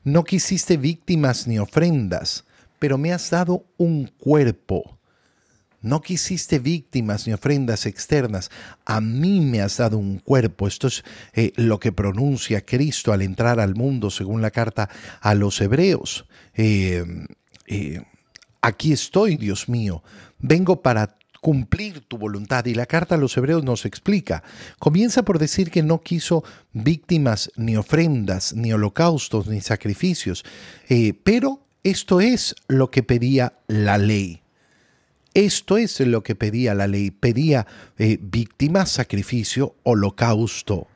No 0.03 0.23
quisiste 0.23 0.77
víctimas 0.77 1.47
ni 1.47 1.59
ofrendas 1.59 2.45
pero 2.81 2.97
me 2.97 3.13
has 3.13 3.29
dado 3.29 3.67
un 3.77 4.07
cuerpo. 4.07 4.97
No 5.81 6.01
quisiste 6.01 6.57
víctimas 6.57 7.27
ni 7.27 7.33
ofrendas 7.33 7.85
externas, 7.85 8.49
a 8.85 8.99
mí 8.99 9.39
me 9.39 9.61
has 9.61 9.77
dado 9.77 9.99
un 9.99 10.17
cuerpo. 10.17 10.67
Esto 10.67 10.87
es 10.87 11.03
eh, 11.33 11.53
lo 11.57 11.79
que 11.79 11.91
pronuncia 11.91 12.65
Cristo 12.65 13.13
al 13.13 13.21
entrar 13.21 13.59
al 13.59 13.75
mundo, 13.75 14.09
según 14.09 14.41
la 14.41 14.49
carta 14.49 14.89
a 15.21 15.35
los 15.35 15.61
hebreos. 15.61 16.25
Eh, 16.55 17.05
eh, 17.67 18.01
aquí 18.61 18.93
estoy, 18.93 19.37
Dios 19.37 19.69
mío, 19.69 20.03
vengo 20.39 20.81
para 20.81 21.17
cumplir 21.39 22.01
tu 22.01 22.17
voluntad. 22.17 22.65
Y 22.65 22.73
la 22.73 22.87
carta 22.87 23.13
a 23.13 23.19
los 23.19 23.37
hebreos 23.37 23.63
nos 23.63 23.85
explica. 23.85 24.41
Comienza 24.79 25.21
por 25.21 25.37
decir 25.37 25.69
que 25.69 25.83
no 25.83 26.01
quiso 26.01 26.43
víctimas, 26.73 27.51
ni 27.55 27.77
ofrendas, 27.77 28.55
ni 28.55 28.73
holocaustos, 28.73 29.45
ni 29.45 29.61
sacrificios, 29.61 30.43
pero 31.23 31.67
esto 31.83 32.21
es 32.21 32.55
lo 32.67 32.91
que 32.91 33.03
pedía 33.03 33.53
la 33.67 33.97
ley. 33.97 34.41
Esto 35.33 35.77
es 35.77 35.99
lo 36.01 36.23
que 36.23 36.35
pedía 36.35 36.75
la 36.75 36.87
ley. 36.87 37.11
Pedía 37.11 37.65
eh, 37.97 38.17
víctima, 38.21 38.85
sacrificio, 38.85 39.75
holocausto. 39.83 40.87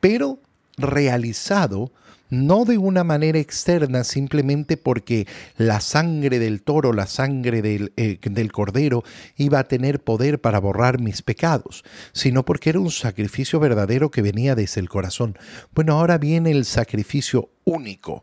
Pero 0.00 0.38
realizado 0.76 1.90
no 2.28 2.64
de 2.64 2.76
una 2.76 3.04
manera 3.04 3.38
externa, 3.38 4.04
simplemente 4.04 4.76
porque 4.76 5.26
la 5.56 5.80
sangre 5.80 6.38
del 6.38 6.62
toro, 6.62 6.92
la 6.92 7.06
sangre 7.06 7.62
del, 7.62 7.92
eh, 7.96 8.18
del, 8.20 8.52
cordero 8.52 9.04
iba 9.36 9.60
a 9.60 9.64
tener 9.64 10.00
poder 10.00 10.40
para 10.40 10.58
borrar 10.58 11.00
mis 11.00 11.22
pecados, 11.22 11.84
sino 12.12 12.44
porque 12.44 12.70
era 12.70 12.80
un 12.80 12.90
sacrificio 12.90 13.60
verdadero 13.60 14.10
que 14.10 14.22
venía 14.22 14.54
desde 14.54 14.80
el 14.80 14.88
corazón. 14.88 15.38
Bueno, 15.72 15.94
ahora 15.94 16.18
viene 16.18 16.50
el 16.50 16.64
sacrificio 16.64 17.50
único, 17.64 18.22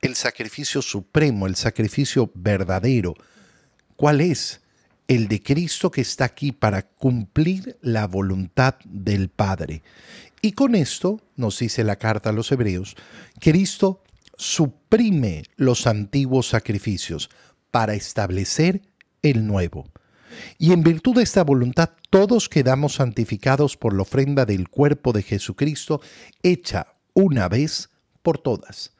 el 0.00 0.14
sacrificio 0.16 0.82
supremo, 0.82 1.46
el 1.46 1.56
sacrificio 1.56 2.30
verdadero. 2.34 3.14
¿Cuál 3.96 4.20
es? 4.20 4.60
El 5.08 5.28
de 5.28 5.42
Cristo 5.42 5.90
que 5.90 6.00
está 6.00 6.24
aquí 6.24 6.52
para 6.52 6.82
cumplir 6.82 7.78
la 7.82 8.06
voluntad 8.06 8.76
del 8.84 9.28
Padre. 9.28 9.82
Y 10.40 10.52
con 10.52 10.74
esto, 10.74 11.20
nos 11.36 11.58
dice 11.58 11.84
la 11.84 11.96
carta 11.96 12.30
a 12.30 12.32
los 12.32 12.50
hebreos, 12.50 12.96
Cristo 13.40 14.02
suprime 14.36 15.42
los 15.56 15.86
antiguos 15.86 16.48
sacrificios 16.48 17.28
para 17.70 17.94
establecer 17.94 18.82
el 19.22 19.46
nuevo. 19.46 19.90
Y 20.56 20.72
en 20.72 20.82
virtud 20.82 21.16
de 21.16 21.24
esta 21.24 21.44
voluntad 21.44 21.90
todos 22.08 22.48
quedamos 22.48 22.94
santificados 22.94 23.76
por 23.76 23.92
la 23.94 24.02
ofrenda 24.02 24.46
del 24.46 24.68
cuerpo 24.70 25.12
de 25.12 25.22
Jesucristo 25.22 26.00
hecha 26.42 26.94
una 27.12 27.48
vez 27.48 27.90
por 28.22 28.38
todas 28.38 28.92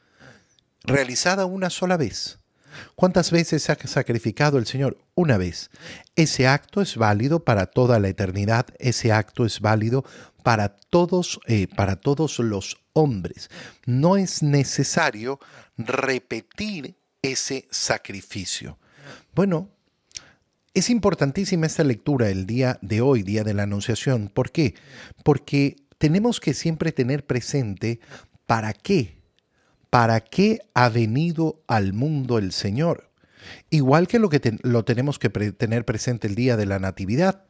realizada 0.84 1.46
una 1.46 1.70
sola 1.70 1.96
vez. 1.96 2.38
¿Cuántas 2.94 3.30
veces 3.30 3.68
ha 3.70 3.76
sacrificado 3.86 4.58
el 4.58 4.66
Señor? 4.66 4.98
Una 5.14 5.36
vez. 5.36 5.70
Ese 6.16 6.46
acto 6.46 6.80
es 6.80 6.96
válido 6.96 7.44
para 7.44 7.66
toda 7.66 7.98
la 7.98 8.08
eternidad, 8.08 8.66
ese 8.78 9.12
acto 9.12 9.44
es 9.44 9.60
válido 9.60 10.04
para 10.42 10.76
todos, 10.76 11.40
eh, 11.46 11.66
para 11.74 11.96
todos 11.96 12.38
los 12.38 12.78
hombres. 12.92 13.50
No 13.86 14.16
es 14.16 14.42
necesario 14.42 15.40
repetir 15.76 16.96
ese 17.22 17.66
sacrificio. 17.70 18.78
Bueno, 19.34 19.68
es 20.72 20.88
importantísima 20.90 21.66
esta 21.66 21.84
lectura 21.84 22.30
el 22.30 22.46
día 22.46 22.78
de 22.80 23.00
hoy, 23.00 23.22
día 23.22 23.44
de 23.44 23.54
la 23.54 23.64
Anunciación. 23.64 24.28
¿Por 24.28 24.50
qué? 24.50 24.74
Porque 25.24 25.76
tenemos 25.98 26.40
que 26.40 26.54
siempre 26.54 26.92
tener 26.92 27.26
presente 27.26 28.00
para 28.46 28.72
qué 28.72 29.19
¿para 29.90 30.20
qué 30.20 30.60
ha 30.74 30.88
venido 30.88 31.62
al 31.66 31.92
mundo 31.92 32.38
el 32.38 32.52
Señor? 32.52 33.10
Igual 33.68 34.06
que 34.06 34.18
lo 34.18 34.28
que 34.28 34.58
lo 34.62 34.84
tenemos 34.84 35.18
que 35.18 35.28
tener 35.28 35.84
presente 35.84 36.28
el 36.28 36.34
día 36.34 36.56
de 36.56 36.66
la 36.66 36.78
Natividad. 36.78 37.44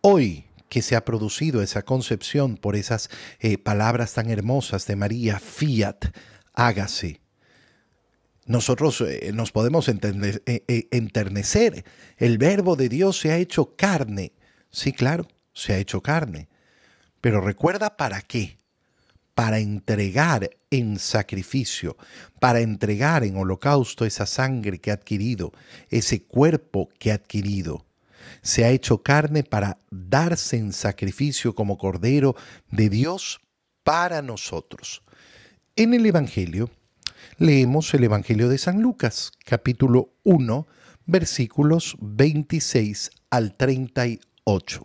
Hoy 0.00 0.46
que 0.68 0.82
se 0.82 0.96
ha 0.96 1.04
producido 1.04 1.62
esa 1.62 1.82
concepción 1.82 2.56
por 2.56 2.76
esas 2.76 3.08
eh, 3.38 3.58
palabras 3.58 4.14
tan 4.14 4.30
hermosas 4.30 4.86
de 4.86 4.96
María, 4.96 5.38
fiat, 5.38 6.06
hágase. 6.52 7.20
Nosotros 8.46 9.00
eh, 9.00 9.30
nos 9.32 9.52
podemos 9.52 9.88
eh, 9.88 10.88
enternecer. 10.90 11.84
El 12.16 12.38
verbo 12.38 12.76
de 12.76 12.88
Dios 12.88 13.18
se 13.18 13.30
ha 13.30 13.38
hecho 13.38 13.76
carne. 13.76 14.32
Sí, 14.70 14.92
claro, 14.92 15.28
se 15.52 15.74
ha 15.74 15.78
hecho 15.78 16.02
carne. 16.02 16.48
Pero 17.20 17.40
recuerda 17.40 17.96
para 17.96 18.20
qué 18.20 18.58
para 19.34 19.58
entregar 19.58 20.50
en 20.70 20.98
sacrificio, 20.98 21.96
para 22.40 22.60
entregar 22.60 23.24
en 23.24 23.36
holocausto 23.36 24.04
esa 24.04 24.26
sangre 24.26 24.78
que 24.78 24.90
ha 24.90 24.94
adquirido, 24.94 25.52
ese 25.90 26.22
cuerpo 26.22 26.88
que 26.98 27.10
ha 27.10 27.14
adquirido. 27.14 27.84
Se 28.42 28.64
ha 28.64 28.70
hecho 28.70 29.02
carne 29.02 29.42
para 29.42 29.78
darse 29.90 30.56
en 30.56 30.72
sacrificio 30.72 31.54
como 31.54 31.78
Cordero 31.78 32.36
de 32.70 32.88
Dios 32.88 33.40
para 33.82 34.22
nosotros. 34.22 35.02
En 35.76 35.94
el 35.94 36.06
Evangelio 36.06 36.70
leemos 37.38 37.92
el 37.94 38.04
Evangelio 38.04 38.48
de 38.48 38.58
San 38.58 38.80
Lucas, 38.80 39.32
capítulo 39.44 40.14
1, 40.22 40.66
versículos 41.06 41.96
26 42.00 43.10
al 43.30 43.56
38. 43.56 44.84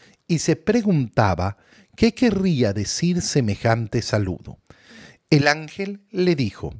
y 0.31 0.39
se 0.39 0.55
preguntaba 0.55 1.57
qué 1.97 2.13
querría 2.13 2.71
decir 2.71 3.21
semejante 3.21 4.01
saludo. 4.01 4.59
El 5.29 5.45
ángel 5.49 6.05
le 6.09 6.37
dijo, 6.37 6.73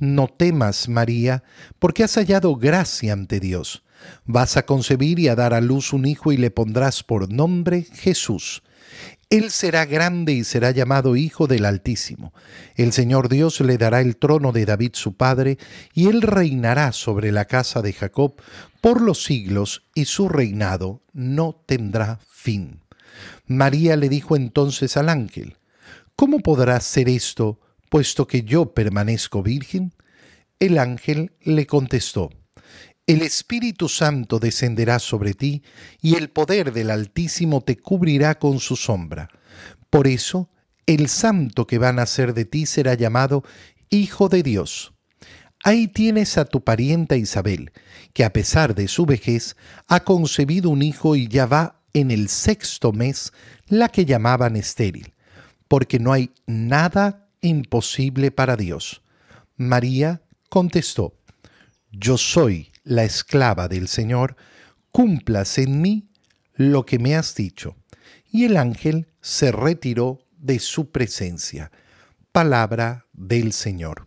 No 0.00 0.26
temas, 0.26 0.88
María, 0.88 1.44
porque 1.78 2.02
has 2.02 2.16
hallado 2.16 2.56
gracia 2.56 3.12
ante 3.12 3.38
Dios. 3.38 3.84
Vas 4.24 4.56
a 4.56 4.66
concebir 4.66 5.20
y 5.20 5.28
a 5.28 5.36
dar 5.36 5.54
a 5.54 5.60
luz 5.60 5.92
un 5.92 6.06
hijo 6.06 6.32
y 6.32 6.38
le 6.38 6.50
pondrás 6.50 7.04
por 7.04 7.32
nombre 7.32 7.84
Jesús. 7.84 8.64
Él 9.30 9.52
será 9.52 9.86
grande 9.86 10.32
y 10.32 10.42
será 10.42 10.72
llamado 10.72 11.14
Hijo 11.14 11.46
del 11.46 11.66
Altísimo. 11.66 12.32
El 12.74 12.92
Señor 12.92 13.28
Dios 13.28 13.60
le 13.60 13.78
dará 13.78 14.00
el 14.00 14.16
trono 14.16 14.50
de 14.50 14.66
David 14.66 14.92
su 14.94 15.16
padre, 15.16 15.56
y 15.94 16.08
él 16.08 16.20
reinará 16.20 16.90
sobre 16.90 17.30
la 17.30 17.44
casa 17.44 17.80
de 17.80 17.92
Jacob 17.92 18.42
por 18.80 19.00
los 19.00 19.22
siglos, 19.22 19.84
y 19.94 20.06
su 20.06 20.28
reinado 20.28 21.04
no 21.12 21.62
tendrá 21.64 22.18
fin. 22.28 22.80
María 23.48 23.96
le 23.96 24.08
dijo 24.08 24.36
entonces 24.36 24.96
al 24.96 25.08
ángel, 25.08 25.56
¿Cómo 26.14 26.40
podrá 26.40 26.80
ser 26.80 27.08
esto, 27.08 27.60
puesto 27.88 28.26
que 28.26 28.42
yo 28.42 28.74
permanezco 28.74 29.42
virgen? 29.42 29.94
El 30.58 30.78
ángel 30.78 31.32
le 31.42 31.66
contestó, 31.66 32.30
El 33.06 33.22
Espíritu 33.22 33.88
Santo 33.88 34.38
descenderá 34.38 34.98
sobre 34.98 35.34
ti, 35.34 35.62
y 36.02 36.16
el 36.16 36.28
poder 36.28 36.72
del 36.72 36.90
Altísimo 36.90 37.62
te 37.62 37.78
cubrirá 37.78 38.38
con 38.38 38.58
su 38.58 38.76
sombra. 38.76 39.28
Por 39.90 40.08
eso, 40.08 40.50
el 40.86 41.08
santo 41.08 41.66
que 41.66 41.78
va 41.78 41.90
a 41.90 41.92
nacer 41.92 42.34
de 42.34 42.44
ti 42.44 42.66
será 42.66 42.94
llamado 42.94 43.44
Hijo 43.88 44.28
de 44.28 44.42
Dios. 44.42 44.92
Ahí 45.64 45.88
tienes 45.88 46.36
a 46.36 46.44
tu 46.44 46.62
parienta 46.62 47.16
Isabel, 47.16 47.72
que 48.12 48.24
a 48.24 48.32
pesar 48.32 48.74
de 48.74 48.88
su 48.88 49.06
vejez 49.06 49.56
ha 49.86 50.00
concebido 50.00 50.70
un 50.70 50.82
hijo 50.82 51.16
y 51.16 51.28
ya 51.28 51.46
va 51.46 51.77
en 51.92 52.10
el 52.10 52.28
sexto 52.28 52.92
mes 52.92 53.32
la 53.66 53.88
que 53.88 54.04
llamaban 54.04 54.56
estéril, 54.56 55.14
porque 55.68 55.98
no 55.98 56.12
hay 56.12 56.30
nada 56.46 57.28
imposible 57.40 58.30
para 58.30 58.56
Dios. 58.56 59.02
María 59.56 60.22
contestó, 60.48 61.14
Yo 61.90 62.18
soy 62.18 62.72
la 62.84 63.04
esclava 63.04 63.68
del 63.68 63.88
Señor, 63.88 64.36
cumplas 64.90 65.58
en 65.58 65.80
mí 65.80 66.08
lo 66.54 66.86
que 66.86 66.98
me 66.98 67.14
has 67.14 67.34
dicho. 67.34 67.76
Y 68.30 68.44
el 68.44 68.56
ángel 68.56 69.06
se 69.20 69.52
retiró 69.52 70.20
de 70.36 70.58
su 70.58 70.90
presencia. 70.90 71.70
Palabra 72.32 73.06
del 73.12 73.52
Señor. 73.52 74.06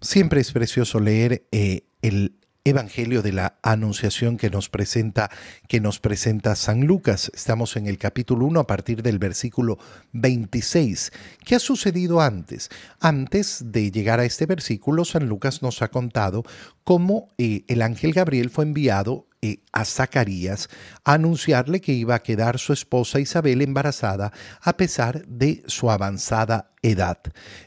Siempre 0.00 0.40
es 0.40 0.52
precioso 0.52 1.00
leer 1.00 1.46
eh, 1.52 1.86
el 2.02 2.36
Evangelio 2.66 3.22
de 3.22 3.32
la 3.32 3.58
Anunciación 3.62 4.36
que 4.36 4.50
nos 4.50 4.68
presenta 4.68 5.30
que 5.68 5.80
nos 5.80 6.00
presenta 6.00 6.56
San 6.56 6.84
Lucas. 6.84 7.30
Estamos 7.32 7.76
en 7.76 7.86
el 7.86 7.96
capítulo 7.96 8.44
1 8.46 8.58
a 8.58 8.66
partir 8.66 9.02
del 9.02 9.20
versículo 9.20 9.78
26. 10.12 11.12
¿Qué 11.44 11.54
ha 11.54 11.60
sucedido 11.60 12.20
antes? 12.20 12.68
Antes 12.98 13.62
de 13.66 13.92
llegar 13.92 14.18
a 14.18 14.24
este 14.24 14.46
versículo, 14.46 15.04
San 15.04 15.28
Lucas 15.28 15.62
nos 15.62 15.80
ha 15.80 15.88
contado 15.88 16.42
cómo 16.82 17.28
eh, 17.38 17.64
el 17.68 17.82
ángel 17.82 18.12
Gabriel 18.12 18.50
fue 18.50 18.64
enviado 18.64 19.28
eh, 19.42 19.60
a 19.70 19.84
Zacarías 19.84 20.68
a 21.04 21.12
anunciarle 21.14 21.80
que 21.80 21.92
iba 21.92 22.16
a 22.16 22.22
quedar 22.24 22.58
su 22.58 22.72
esposa 22.72 23.20
Isabel 23.20 23.62
embarazada 23.62 24.32
a 24.60 24.76
pesar 24.76 25.24
de 25.28 25.62
su 25.68 25.88
avanzada 25.88 26.72
edad. 26.82 27.18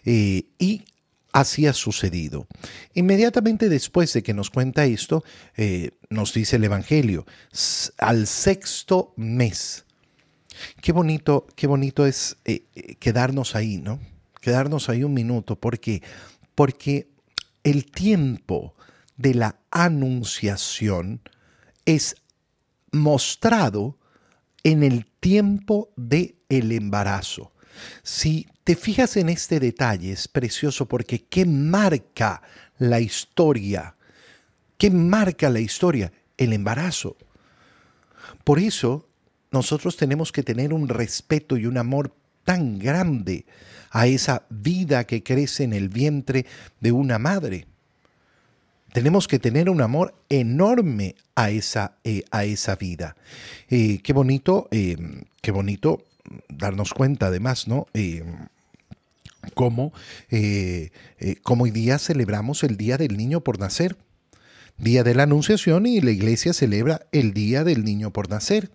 Eh, 0.03 0.49
y 0.59 0.83
así 1.31 1.67
ha 1.67 1.73
sucedido. 1.73 2.47
Inmediatamente 2.93 3.69
después 3.69 4.13
de 4.13 4.23
que 4.23 4.33
nos 4.33 4.49
cuenta 4.49 4.85
esto, 4.85 5.23
eh, 5.57 5.91
nos 6.09 6.33
dice 6.33 6.55
el 6.55 6.63
Evangelio, 6.63 7.25
al 7.97 8.27
sexto 8.27 9.13
mes. 9.17 9.85
Qué 10.81 10.91
bonito, 10.91 11.47
qué 11.55 11.67
bonito 11.67 12.05
es 12.05 12.37
eh, 12.45 12.63
eh, 12.75 12.95
quedarnos 12.95 13.55
ahí, 13.55 13.77
¿no? 13.77 13.99
Quedarnos 14.41 14.89
ahí 14.89 15.03
un 15.03 15.13
minuto, 15.13 15.55
porque 15.57 16.01
porque 16.55 17.07
el 17.63 17.85
tiempo 17.85 18.75
de 19.15 19.33
la 19.33 19.59
anunciación 19.71 21.21
es 21.85 22.15
mostrado 22.91 23.97
en 24.63 24.83
el 24.83 25.05
tiempo 25.05 25.89
de 25.95 26.35
el 26.49 26.71
embarazo. 26.71 27.53
Si 28.03 28.47
te 28.63 28.75
fijas 28.75 29.17
en 29.17 29.29
este 29.29 29.59
detalle, 29.59 30.11
es 30.11 30.27
precioso 30.27 30.87
porque 30.87 31.23
¿qué 31.23 31.45
marca 31.45 32.41
la 32.77 32.99
historia? 32.99 33.95
¿Qué 34.77 34.89
marca 34.89 35.49
la 35.49 35.59
historia? 35.59 36.11
El 36.37 36.53
embarazo. 36.53 37.17
Por 38.43 38.59
eso 38.59 39.07
nosotros 39.51 39.97
tenemos 39.97 40.31
que 40.31 40.43
tener 40.43 40.73
un 40.73 40.87
respeto 40.87 41.57
y 41.57 41.65
un 41.65 41.77
amor 41.77 42.13
tan 42.43 42.79
grande 42.79 43.45
a 43.91 44.07
esa 44.07 44.43
vida 44.49 45.05
que 45.05 45.23
crece 45.23 45.63
en 45.63 45.73
el 45.73 45.89
vientre 45.89 46.45
de 46.79 46.91
una 46.91 47.19
madre. 47.19 47.67
Tenemos 48.93 49.27
que 49.27 49.37
tener 49.37 49.69
un 49.69 49.81
amor 49.81 50.15
enorme 50.29 51.15
a 51.35 51.51
esa, 51.51 51.97
eh, 52.03 52.23
a 52.31 52.45
esa 52.45 52.75
vida. 52.75 53.15
Eh, 53.69 53.99
qué 54.03 54.13
bonito, 54.13 54.67
eh, 54.71 54.97
qué 55.41 55.51
bonito 55.51 56.03
darnos 56.49 56.93
cuenta 56.93 57.27
además, 57.27 57.67
¿no? 57.67 57.87
Eh, 57.93 58.23
cómo, 59.53 59.93
eh, 60.29 60.91
eh, 61.19 61.35
hoy 61.45 61.71
día 61.71 61.97
celebramos 61.97 62.63
el 62.63 62.77
Día 62.77 62.97
del 62.97 63.17
Niño 63.17 63.41
por 63.41 63.59
Nacer, 63.59 63.97
Día 64.77 65.03
de 65.03 65.15
la 65.15 65.23
Anunciación 65.23 65.85
y 65.85 66.01
la 66.01 66.11
iglesia 66.11 66.53
celebra 66.53 67.01
el 67.11 67.33
Día 67.33 67.63
del 67.63 67.83
Niño 67.83 68.11
por 68.11 68.29
Nacer. 68.29 68.71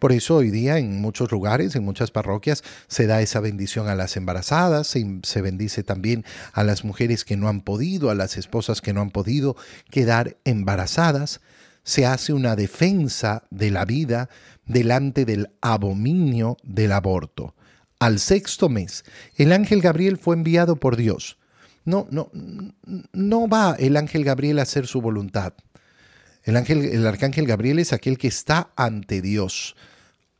Por 0.00 0.12
eso 0.12 0.36
hoy 0.36 0.50
día 0.50 0.78
en 0.78 1.02
muchos 1.02 1.30
lugares, 1.30 1.76
en 1.76 1.84
muchas 1.84 2.10
parroquias, 2.10 2.64
se 2.88 3.06
da 3.06 3.20
esa 3.20 3.38
bendición 3.38 3.86
a 3.88 3.94
las 3.94 4.16
embarazadas, 4.16 4.86
se, 4.86 5.06
se, 5.22 5.42
bendice 5.42 5.82
también 5.82 6.24
a 6.54 6.64
las 6.64 6.84
mujeres 6.84 7.26
que 7.26 7.36
no 7.36 7.48
han 7.48 7.60
podido, 7.60 8.08
a 8.08 8.14
las 8.14 8.38
esposas 8.38 8.80
que 8.80 8.94
no 8.94 9.02
han 9.02 9.10
podido 9.10 9.56
quedar 9.90 10.38
embarazadas. 10.44 11.42
Se 11.82 12.06
hace 12.06 12.32
una 12.32 12.56
defensa 12.56 13.44
de 13.50 13.70
la 13.70 13.84
vida 13.84 14.28
delante 14.66 15.24
del 15.24 15.50
abominio 15.60 16.56
del 16.62 16.92
aborto. 16.92 17.54
Al 17.98 18.18
sexto 18.18 18.68
mes, 18.68 19.04
el 19.36 19.52
ángel 19.52 19.80
Gabriel 19.80 20.16
fue 20.16 20.36
enviado 20.36 20.76
por 20.76 20.96
Dios. 20.96 21.38
No, 21.84 22.06
no, 22.10 22.30
no 23.12 23.48
va 23.48 23.76
el 23.78 23.96
ángel 23.96 24.24
Gabriel 24.24 24.58
a 24.58 24.62
hacer 24.62 24.86
su 24.86 25.00
voluntad. 25.00 25.54
El, 26.44 26.56
ángel, 26.56 26.84
el 26.84 27.06
arcángel 27.06 27.46
Gabriel 27.46 27.78
es 27.78 27.92
aquel 27.92 28.18
que 28.18 28.28
está 28.28 28.70
ante 28.76 29.20
Dios, 29.20 29.76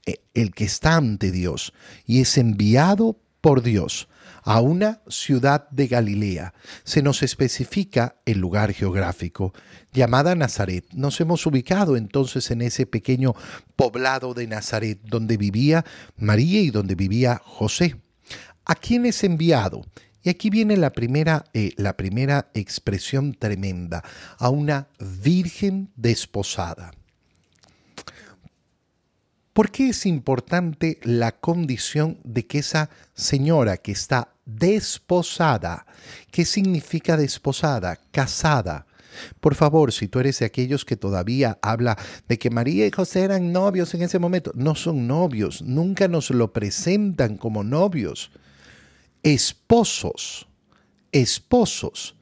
eh, 0.07 0.21
el 0.35 0.53
que 0.55 0.65
está 0.65 0.97
ante 0.97 1.31
Dios, 1.31 1.73
y 2.07 2.21
es 2.21 2.39
enviado 2.39 3.19
por 3.41 3.63
Dios 3.63 4.09
a 4.43 4.61
una 4.61 5.01
ciudad 5.09 5.69
de 5.71 5.87
Galilea. 5.87 6.55
Se 6.85 7.03
nos 7.03 7.23
especifica 7.23 8.17
el 8.25 8.39
lugar 8.39 8.73
geográfico, 8.73 9.53
llamada 9.93 10.35
Nazaret. 10.35 10.85
Nos 10.93 11.21
hemos 11.21 11.47
ubicado 11.47 11.97
entonces 11.97 12.51
en 12.51 12.63
ese 12.63 12.87
pequeño 12.87 13.35
poblado 13.77 14.35
de 14.35 14.47
Nazaret, 14.47 15.01
donde 15.05 15.37
vivía 15.37 15.85
María 16.17 16.61
y 16.61 16.71
donde 16.71 16.95
vivía 16.95 17.41
José. 17.45 17.97
¿A 18.65 18.75
quién 18.75 19.07
es 19.07 19.25
enviado? 19.25 19.83
Y 20.23 20.29
aquí 20.29 20.51
viene 20.51 20.77
la 20.77 20.93
primera, 20.93 21.45
eh, 21.55 21.73
la 21.77 21.97
primera 21.97 22.51
expresión 22.55 23.35
tremenda, 23.35 24.05
a 24.39 24.51
una 24.51 24.89
virgen 24.99 25.91
desposada. 25.97 26.93
¿Por 29.53 29.71
qué 29.71 29.89
es 29.89 30.07
importante 30.07 31.01
la 31.03 31.33
condición 31.33 32.19
de 32.23 32.47
que 32.47 32.59
esa 32.59 32.89
señora 33.15 33.79
que 33.79 33.93
está 33.93 34.35
desposada, 34.45 35.87
¿qué 36.31 36.45
significa 36.45 37.17
desposada? 37.17 37.99
Casada. 38.13 38.87
Por 39.41 39.57
favor, 39.57 39.93
si 39.93 40.07
tú 40.07 40.21
eres 40.21 40.39
de 40.39 40.47
aquellos 40.47 40.85
que 40.85 40.97
todavía 40.97 41.59
habla 41.63 41.99
de 42.29 42.39
que 42.39 42.51
María 42.51 42.87
y 42.87 42.93
José 42.93 43.23
eran 43.23 43.53
novios 43.53 43.93
en 43.95 44.03
ese 44.03 44.21
momento, 44.21 44.53
no 44.55 44.77
son 44.77 45.09
novios, 45.09 45.63
nunca 45.63 46.07
nos 46.07 46.31
lo 46.31 46.53
presentan 46.53 47.37
como 47.37 47.65
novios. 47.65 48.31
Esposos, 49.25 50.47
esposos. 51.11 52.17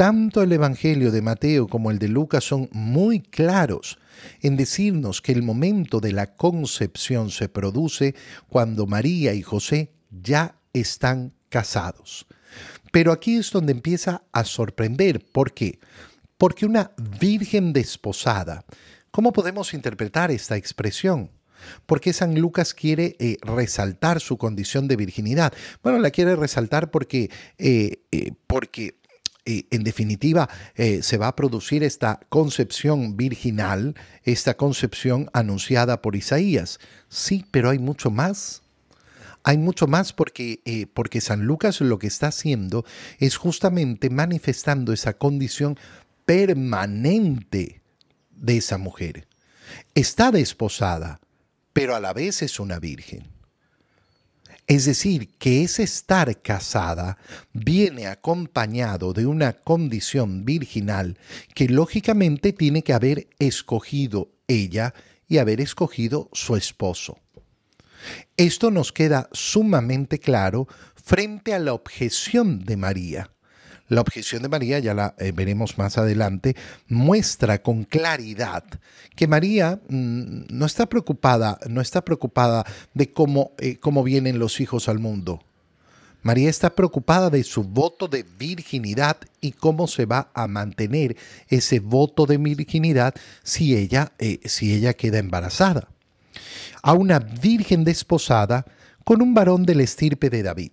Tanto 0.00 0.42
el 0.42 0.50
Evangelio 0.50 1.10
de 1.10 1.20
Mateo 1.20 1.68
como 1.68 1.90
el 1.90 1.98
de 1.98 2.08
Lucas 2.08 2.42
son 2.42 2.70
muy 2.72 3.20
claros 3.20 3.98
en 4.40 4.56
decirnos 4.56 5.20
que 5.20 5.30
el 5.30 5.42
momento 5.42 6.00
de 6.00 6.12
la 6.12 6.36
concepción 6.36 7.30
se 7.30 7.50
produce 7.50 8.14
cuando 8.48 8.86
María 8.86 9.34
y 9.34 9.42
José 9.42 9.92
ya 10.10 10.56
están 10.72 11.34
casados. 11.50 12.26
Pero 12.90 13.12
aquí 13.12 13.36
es 13.36 13.50
donde 13.50 13.72
empieza 13.72 14.22
a 14.32 14.44
sorprender. 14.44 15.22
¿Por 15.32 15.52
qué? 15.52 15.80
Porque 16.38 16.64
una 16.64 16.92
virgen 17.20 17.74
desposada, 17.74 18.64
¿cómo 19.10 19.34
podemos 19.34 19.74
interpretar 19.74 20.30
esta 20.30 20.56
expresión? 20.56 21.30
¿Por 21.84 22.00
qué 22.00 22.14
San 22.14 22.40
Lucas 22.40 22.72
quiere 22.72 23.16
eh, 23.18 23.36
resaltar 23.42 24.20
su 24.20 24.38
condición 24.38 24.88
de 24.88 24.96
virginidad? 24.96 25.52
Bueno, 25.82 25.98
la 25.98 26.10
quiere 26.10 26.36
resaltar 26.36 26.90
porque, 26.90 27.30
eh, 27.58 28.00
eh, 28.12 28.32
porque 28.46 28.99
en 29.44 29.84
definitiva, 29.84 30.48
eh, 30.74 31.02
se 31.02 31.16
va 31.16 31.28
a 31.28 31.36
producir 31.36 31.82
esta 31.82 32.20
concepción 32.28 33.16
virginal, 33.16 33.94
esta 34.24 34.56
concepción 34.56 35.30
anunciada 35.32 36.02
por 36.02 36.16
Isaías. 36.16 36.78
Sí, 37.08 37.44
pero 37.50 37.70
hay 37.70 37.78
mucho 37.78 38.10
más. 38.10 38.62
Hay 39.42 39.56
mucho 39.56 39.86
más 39.86 40.12
porque, 40.12 40.60
eh, 40.66 40.86
porque 40.92 41.20
San 41.20 41.46
Lucas 41.46 41.80
lo 41.80 41.98
que 41.98 42.06
está 42.06 42.28
haciendo 42.28 42.84
es 43.18 43.36
justamente 43.36 44.10
manifestando 44.10 44.92
esa 44.92 45.14
condición 45.14 45.78
permanente 46.26 47.80
de 48.30 48.58
esa 48.58 48.76
mujer. 48.76 49.26
Está 49.94 50.30
desposada, 50.30 51.20
pero 51.72 51.94
a 51.94 52.00
la 52.00 52.12
vez 52.12 52.42
es 52.42 52.60
una 52.60 52.78
virgen. 52.78 53.39
Es 54.70 54.84
decir, 54.84 55.36
que 55.36 55.64
ese 55.64 55.82
estar 55.82 56.42
casada 56.42 57.18
viene 57.52 58.06
acompañado 58.06 59.12
de 59.12 59.26
una 59.26 59.52
condición 59.52 60.44
virginal 60.44 61.18
que 61.56 61.68
lógicamente 61.68 62.52
tiene 62.52 62.84
que 62.84 62.92
haber 62.92 63.26
escogido 63.40 64.30
ella 64.46 64.94
y 65.26 65.38
haber 65.38 65.60
escogido 65.60 66.30
su 66.32 66.54
esposo. 66.54 67.18
Esto 68.36 68.70
nos 68.70 68.92
queda 68.92 69.28
sumamente 69.32 70.20
claro 70.20 70.68
frente 70.94 71.52
a 71.52 71.58
la 71.58 71.72
objeción 71.72 72.60
de 72.60 72.76
María. 72.76 73.32
La 73.90 74.02
objeción 74.02 74.42
de 74.42 74.48
María, 74.48 74.78
ya 74.78 74.94
la 74.94 75.16
eh, 75.18 75.32
veremos 75.32 75.76
más 75.76 75.98
adelante, 75.98 76.54
muestra 76.86 77.60
con 77.60 77.82
claridad 77.82 78.62
que 79.16 79.26
María 79.26 79.80
mm, 79.88 80.42
no 80.48 80.64
está 80.64 80.88
preocupada, 80.88 81.58
no 81.68 81.80
está 81.80 82.04
preocupada 82.04 82.64
de 82.94 83.10
cómo, 83.10 83.50
eh, 83.58 83.78
cómo 83.78 84.04
vienen 84.04 84.38
los 84.38 84.60
hijos 84.60 84.88
al 84.88 85.00
mundo. 85.00 85.42
María 86.22 86.48
está 86.48 86.70
preocupada 86.70 87.30
de 87.30 87.42
su 87.42 87.64
voto 87.64 88.06
de 88.06 88.24
virginidad 88.38 89.16
y 89.40 89.50
cómo 89.50 89.88
se 89.88 90.06
va 90.06 90.30
a 90.34 90.46
mantener 90.46 91.16
ese 91.48 91.80
voto 91.80 92.26
de 92.26 92.36
virginidad 92.36 93.12
si 93.42 93.74
ella, 93.74 94.12
eh, 94.20 94.38
si 94.44 94.72
ella 94.72 94.92
queda 94.92 95.18
embarazada. 95.18 95.88
A 96.80 96.92
una 96.92 97.18
virgen 97.18 97.82
desposada 97.82 98.64
con 99.02 99.20
un 99.20 99.34
varón 99.34 99.64
del 99.64 99.80
estirpe 99.80 100.30
de 100.30 100.44
David. 100.44 100.72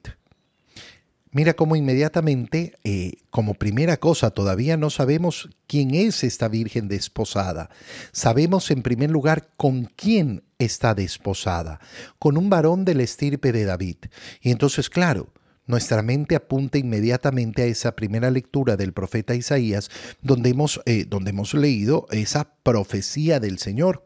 Mira 1.38 1.54
cómo 1.54 1.76
inmediatamente, 1.76 2.80
eh, 2.84 3.18
como 3.30 3.54
primera 3.54 3.98
cosa, 3.98 4.32
todavía 4.32 4.76
no 4.76 4.90
sabemos 4.90 5.50
quién 5.68 5.94
es 5.94 6.24
esta 6.24 6.48
Virgen 6.48 6.88
desposada. 6.88 7.70
Sabemos 8.12 8.72
en 8.72 8.82
primer 8.82 9.12
lugar 9.12 9.50
con 9.56 9.84
quién 9.96 10.42
está 10.58 10.96
desposada, 10.96 11.80
con 12.18 12.38
un 12.38 12.50
varón 12.50 12.86
del 12.86 13.02
estirpe 13.02 13.52
de 13.52 13.66
David. 13.66 13.98
Y 14.42 14.50
entonces, 14.50 14.90
claro, 14.90 15.32
nuestra 15.68 16.02
mente 16.02 16.36
apunta 16.36 16.80
inmediatamente 16.80 17.62
a 17.62 17.66
esa 17.68 17.96
primera 17.96 18.32
lectura 18.32 18.76
del 18.76 18.94
profeta 18.94 19.36
Isaías, 19.36 19.92
donde 20.24 20.50
hemos, 20.50 20.82
eh, 20.88 21.06
donde 21.08 21.30
hemos 21.30 21.54
leído 21.54 22.08
esa 22.10 22.56
profecía 22.64 23.40
del 23.40 23.60
Señor. 23.60 24.04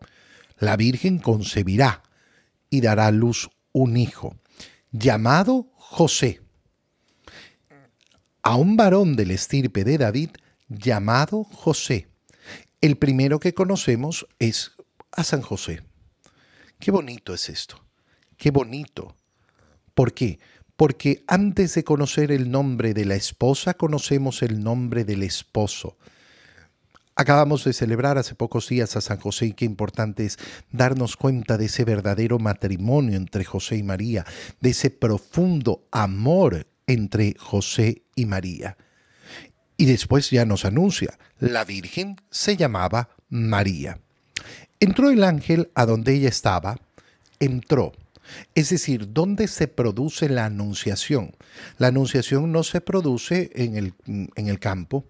La 0.59 0.75
Virgen 0.75 1.17
concebirá 1.17 2.03
y 2.69 2.81
dará 2.81 3.07
a 3.07 3.11
luz 3.11 3.49
un 3.71 3.95
hijo, 3.95 4.35
llamado 4.91 5.69
José 5.77 6.40
a 8.43 8.55
un 8.55 8.77
varón 8.77 9.15
del 9.15 9.31
estirpe 9.31 9.83
de 9.83 9.97
David 9.97 10.31
llamado 10.67 11.43
José. 11.43 12.07
El 12.81 12.97
primero 12.97 13.39
que 13.39 13.53
conocemos 13.53 14.27
es 14.39 14.71
a 15.11 15.23
San 15.23 15.41
José. 15.41 15.81
Qué 16.79 16.89
bonito 16.89 17.33
es 17.33 17.49
esto, 17.49 17.85
qué 18.37 18.49
bonito. 18.49 19.15
¿Por 19.93 20.13
qué? 20.13 20.39
Porque 20.75 21.23
antes 21.27 21.75
de 21.75 21.83
conocer 21.83 22.31
el 22.31 22.49
nombre 22.49 22.95
de 22.95 23.05
la 23.05 23.15
esposa, 23.15 23.75
conocemos 23.75 24.41
el 24.41 24.63
nombre 24.63 25.03
del 25.03 25.21
esposo. 25.21 25.97
Acabamos 27.15 27.65
de 27.65 27.73
celebrar 27.73 28.17
hace 28.17 28.33
pocos 28.33 28.67
días 28.67 28.95
a 28.95 29.01
San 29.01 29.19
José 29.19 29.47
y 29.47 29.53
qué 29.53 29.65
importante 29.65 30.25
es 30.25 30.39
darnos 30.71 31.17
cuenta 31.17 31.57
de 31.57 31.65
ese 31.65 31.83
verdadero 31.83 32.39
matrimonio 32.39 33.17
entre 33.17 33.43
José 33.43 33.77
y 33.77 33.83
María, 33.83 34.25
de 34.59 34.71
ese 34.71 34.89
profundo 34.89 35.85
amor 35.91 36.65
entre 36.87 37.35
José 37.39 38.03
y 38.15 38.25
María. 38.25 38.77
Y 39.77 39.85
después 39.85 40.29
ya 40.29 40.45
nos 40.45 40.65
anuncia, 40.65 41.17
la 41.39 41.65
Virgen 41.65 42.17
se 42.29 42.55
llamaba 42.55 43.09
María. 43.29 43.99
Entró 44.79 45.09
el 45.09 45.23
ángel 45.23 45.71
a 45.75 45.85
donde 45.85 46.13
ella 46.13 46.29
estaba, 46.29 46.79
entró. 47.39 47.93
Es 48.55 48.69
decir, 48.69 49.11
¿dónde 49.11 49.47
se 49.47 49.67
produce 49.67 50.29
la 50.29 50.45
anunciación? 50.45 51.35
La 51.77 51.87
anunciación 51.87 52.51
no 52.51 52.63
se 52.63 52.81
produce 52.81 53.51
en 53.55 53.75
el, 53.75 53.93
en 54.05 54.47
el 54.47 54.59
campo, 54.59 55.05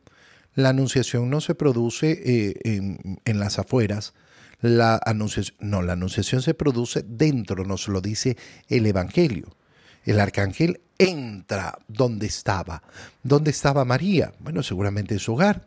la 0.55 0.69
anunciación 0.69 1.29
no 1.29 1.41
se 1.41 1.55
produce 1.55 2.11
eh, 2.25 2.53
en, 2.63 3.19
en, 3.25 3.39
las 3.39 3.59
afueras, 3.59 4.13
la 4.59 4.99
anunciación, 5.05 5.57
no, 5.59 5.81
la 5.81 5.93
anunciación 5.93 6.41
se 6.41 6.53
produce 6.53 7.03
dentro, 7.07 7.63
nos 7.63 7.87
lo 7.87 8.01
dice 8.01 8.37
el 8.67 8.85
Evangelio. 8.85 9.55
El 10.03 10.19
arcángel 10.19 10.81
entra 10.97 11.77
donde 11.87 12.27
estaba. 12.27 12.83
¿Dónde 13.23 13.51
estaba 13.51 13.85
María? 13.85 14.33
Bueno, 14.39 14.63
seguramente 14.63 15.15
en 15.15 15.19
su 15.19 15.33
hogar, 15.33 15.63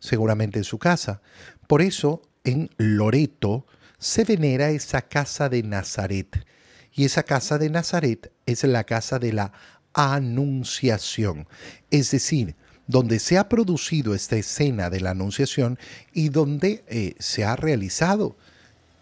seguramente 0.00 0.58
en 0.58 0.64
su 0.64 0.78
casa. 0.78 1.20
Por 1.66 1.82
eso 1.82 2.22
en 2.44 2.70
Loreto 2.76 3.66
se 3.98 4.24
venera 4.24 4.70
esa 4.70 5.02
casa 5.02 5.48
de 5.48 5.62
Nazaret. 5.62 6.44
Y 6.92 7.04
esa 7.04 7.22
casa 7.22 7.58
de 7.58 7.70
Nazaret 7.70 8.32
es 8.46 8.64
la 8.64 8.84
casa 8.84 9.18
de 9.18 9.32
la 9.32 9.52
anunciación. 9.94 11.46
Es 11.90 12.10
decir, 12.10 12.56
donde 12.86 13.18
se 13.18 13.38
ha 13.38 13.48
producido 13.48 14.14
esta 14.14 14.36
escena 14.36 14.90
de 14.90 15.00
la 15.00 15.10
anunciación 15.10 15.78
y 16.12 16.28
donde 16.28 16.84
eh, 16.88 17.14
se 17.18 17.44
ha 17.44 17.56
realizado 17.56 18.36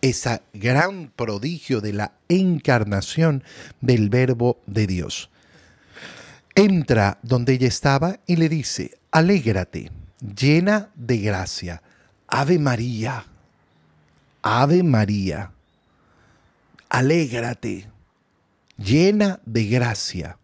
ese 0.03 0.43
gran 0.53 1.11
prodigio 1.15 1.81
de 1.81 1.93
la 1.93 2.13
encarnación 2.29 3.45
del 3.81 4.09
verbo 4.09 4.61
de 4.67 4.87
Dios 4.87 5.31
entra 6.55 7.19
donde 7.23 7.55
ella 7.55 7.69
estaba 7.69 8.21
y 8.27 8.37
le 8.37 8.49
dice, 8.49 8.99
alégrate, 9.11 9.91
llena 10.21 10.91
de 10.95 11.19
gracia, 11.19 11.83
Ave 12.27 12.59
María, 12.59 13.27
Ave 14.43 14.83
María, 14.83 15.53
alégrate, 16.89 17.89
llena 18.77 19.41
de 19.47 19.65
gracia, 19.67 20.39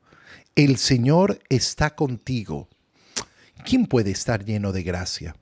el 0.55 0.79
Señor 0.79 1.41
está 1.49 1.95
contigo. 1.95 2.69
¿Quién 3.65 3.87
puede 3.87 4.11
estar 4.11 4.45
lleno 4.45 4.73
de 4.73 4.83
gracia? 4.83 5.37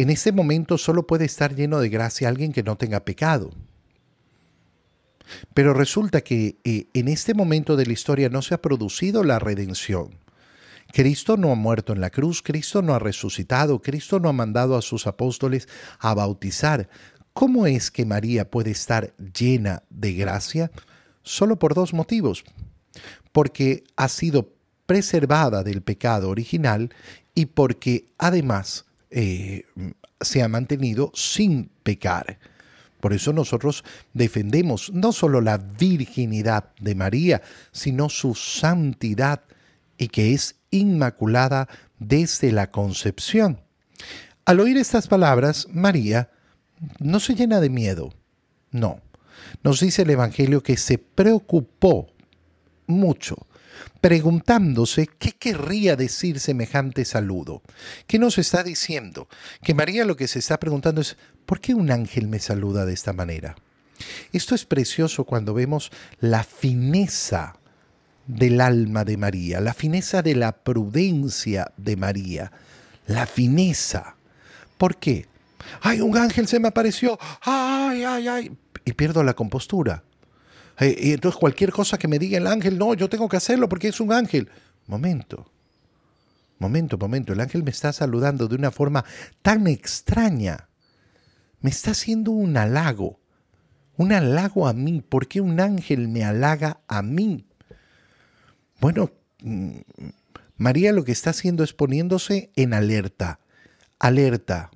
En 0.00 0.08
este 0.08 0.32
momento 0.32 0.78
solo 0.78 1.06
puede 1.06 1.26
estar 1.26 1.54
lleno 1.54 1.78
de 1.78 1.90
gracia 1.90 2.30
alguien 2.30 2.54
que 2.54 2.62
no 2.62 2.78
tenga 2.78 3.04
pecado. 3.04 3.50
Pero 5.52 5.74
resulta 5.74 6.22
que 6.22 6.56
eh, 6.64 6.86
en 6.94 7.06
este 7.06 7.34
momento 7.34 7.76
de 7.76 7.84
la 7.84 7.92
historia 7.92 8.30
no 8.30 8.40
se 8.40 8.54
ha 8.54 8.62
producido 8.62 9.24
la 9.24 9.38
redención. 9.38 10.18
Cristo 10.90 11.36
no 11.36 11.52
ha 11.52 11.54
muerto 11.54 11.92
en 11.92 12.00
la 12.00 12.08
cruz, 12.08 12.40
Cristo 12.40 12.80
no 12.80 12.94
ha 12.94 12.98
resucitado, 12.98 13.82
Cristo 13.82 14.20
no 14.20 14.30
ha 14.30 14.32
mandado 14.32 14.74
a 14.74 14.80
sus 14.80 15.06
apóstoles 15.06 15.68
a 15.98 16.14
bautizar. 16.14 16.88
¿Cómo 17.34 17.66
es 17.66 17.90
que 17.90 18.06
María 18.06 18.50
puede 18.50 18.70
estar 18.70 19.14
llena 19.18 19.82
de 19.90 20.14
gracia? 20.14 20.70
Solo 21.22 21.58
por 21.58 21.74
dos 21.74 21.92
motivos. 21.92 22.44
Porque 23.32 23.84
ha 23.96 24.08
sido 24.08 24.54
preservada 24.86 25.62
del 25.62 25.82
pecado 25.82 26.30
original 26.30 26.88
y 27.34 27.44
porque 27.44 28.08
además 28.16 28.86
eh, 29.10 29.64
se 30.20 30.42
ha 30.42 30.48
mantenido 30.48 31.10
sin 31.14 31.70
pecar. 31.82 32.38
Por 33.00 33.12
eso 33.12 33.32
nosotros 33.32 33.84
defendemos 34.12 34.92
no 34.92 35.12
solo 35.12 35.40
la 35.40 35.56
virginidad 35.56 36.66
de 36.80 36.94
María, 36.94 37.42
sino 37.72 38.08
su 38.08 38.34
santidad 38.34 39.42
y 39.96 40.08
que 40.08 40.34
es 40.34 40.56
inmaculada 40.70 41.68
desde 41.98 42.52
la 42.52 42.70
concepción. 42.70 43.60
Al 44.44 44.60
oír 44.60 44.76
estas 44.76 45.08
palabras, 45.08 45.68
María 45.72 46.30
no 46.98 47.20
se 47.20 47.34
llena 47.34 47.60
de 47.60 47.70
miedo, 47.70 48.12
no. 48.70 49.00
Nos 49.62 49.80
dice 49.80 50.02
el 50.02 50.10
Evangelio 50.10 50.62
que 50.62 50.76
se 50.76 50.98
preocupó 50.98 52.08
mucho, 52.86 53.36
preguntándose 54.00 55.08
qué 55.18 55.32
querría 55.32 55.96
decir 55.96 56.40
semejante 56.40 57.04
saludo. 57.04 57.62
¿Qué 58.06 58.18
nos 58.18 58.38
está 58.38 58.62
diciendo? 58.62 59.28
Que 59.62 59.74
María 59.74 60.04
lo 60.04 60.16
que 60.16 60.28
se 60.28 60.38
está 60.38 60.58
preguntando 60.58 61.00
es, 61.00 61.16
¿por 61.46 61.60
qué 61.60 61.74
un 61.74 61.90
ángel 61.90 62.28
me 62.28 62.38
saluda 62.38 62.84
de 62.84 62.94
esta 62.94 63.12
manera? 63.12 63.56
Esto 64.32 64.54
es 64.54 64.64
precioso 64.64 65.24
cuando 65.24 65.54
vemos 65.54 65.90
la 66.20 66.44
fineza 66.44 67.56
del 68.26 68.60
alma 68.60 69.04
de 69.04 69.16
María, 69.16 69.60
la 69.60 69.74
fineza 69.74 70.22
de 70.22 70.34
la 70.36 70.52
prudencia 70.52 71.72
de 71.76 71.96
María, 71.96 72.52
la 73.06 73.26
fineza. 73.26 74.16
¿Por 74.78 74.96
qué? 74.96 75.26
Ay, 75.80 76.00
un 76.00 76.16
ángel 76.16 76.46
se 76.48 76.60
me 76.60 76.68
apareció. 76.68 77.18
Ay, 77.42 78.04
ay, 78.04 78.28
ay. 78.28 78.56
Y 78.84 78.92
pierdo 78.92 79.22
la 79.22 79.34
compostura. 79.34 80.04
Y 80.80 81.12
entonces 81.12 81.38
cualquier 81.38 81.72
cosa 81.72 81.98
que 81.98 82.08
me 82.08 82.18
diga 82.18 82.38
el 82.38 82.46
ángel, 82.46 82.78
no, 82.78 82.94
yo 82.94 83.08
tengo 83.08 83.28
que 83.28 83.36
hacerlo 83.36 83.68
porque 83.68 83.88
es 83.88 84.00
un 84.00 84.12
ángel. 84.12 84.48
Momento. 84.86 85.50
Momento, 86.58 86.96
momento. 86.96 87.32
El 87.32 87.40
ángel 87.40 87.62
me 87.62 87.70
está 87.70 87.92
saludando 87.92 88.48
de 88.48 88.54
una 88.54 88.70
forma 88.70 89.04
tan 89.42 89.66
extraña. 89.66 90.68
Me 91.60 91.70
está 91.70 91.90
haciendo 91.90 92.30
un 92.32 92.56
halago. 92.56 93.20
Un 93.96 94.12
halago 94.12 94.66
a 94.66 94.72
mí. 94.72 95.02
¿Por 95.02 95.26
qué 95.26 95.40
un 95.40 95.60
ángel 95.60 96.08
me 96.08 96.24
halaga 96.24 96.80
a 96.88 97.02
mí? 97.02 97.46
Bueno, 98.80 99.10
mm, 99.42 99.80
María 100.56 100.92
lo 100.92 101.04
que 101.04 101.12
está 101.12 101.30
haciendo 101.30 101.62
es 101.62 101.74
poniéndose 101.74 102.50
en 102.56 102.72
alerta. 102.72 103.40
Alerta. 103.98 104.70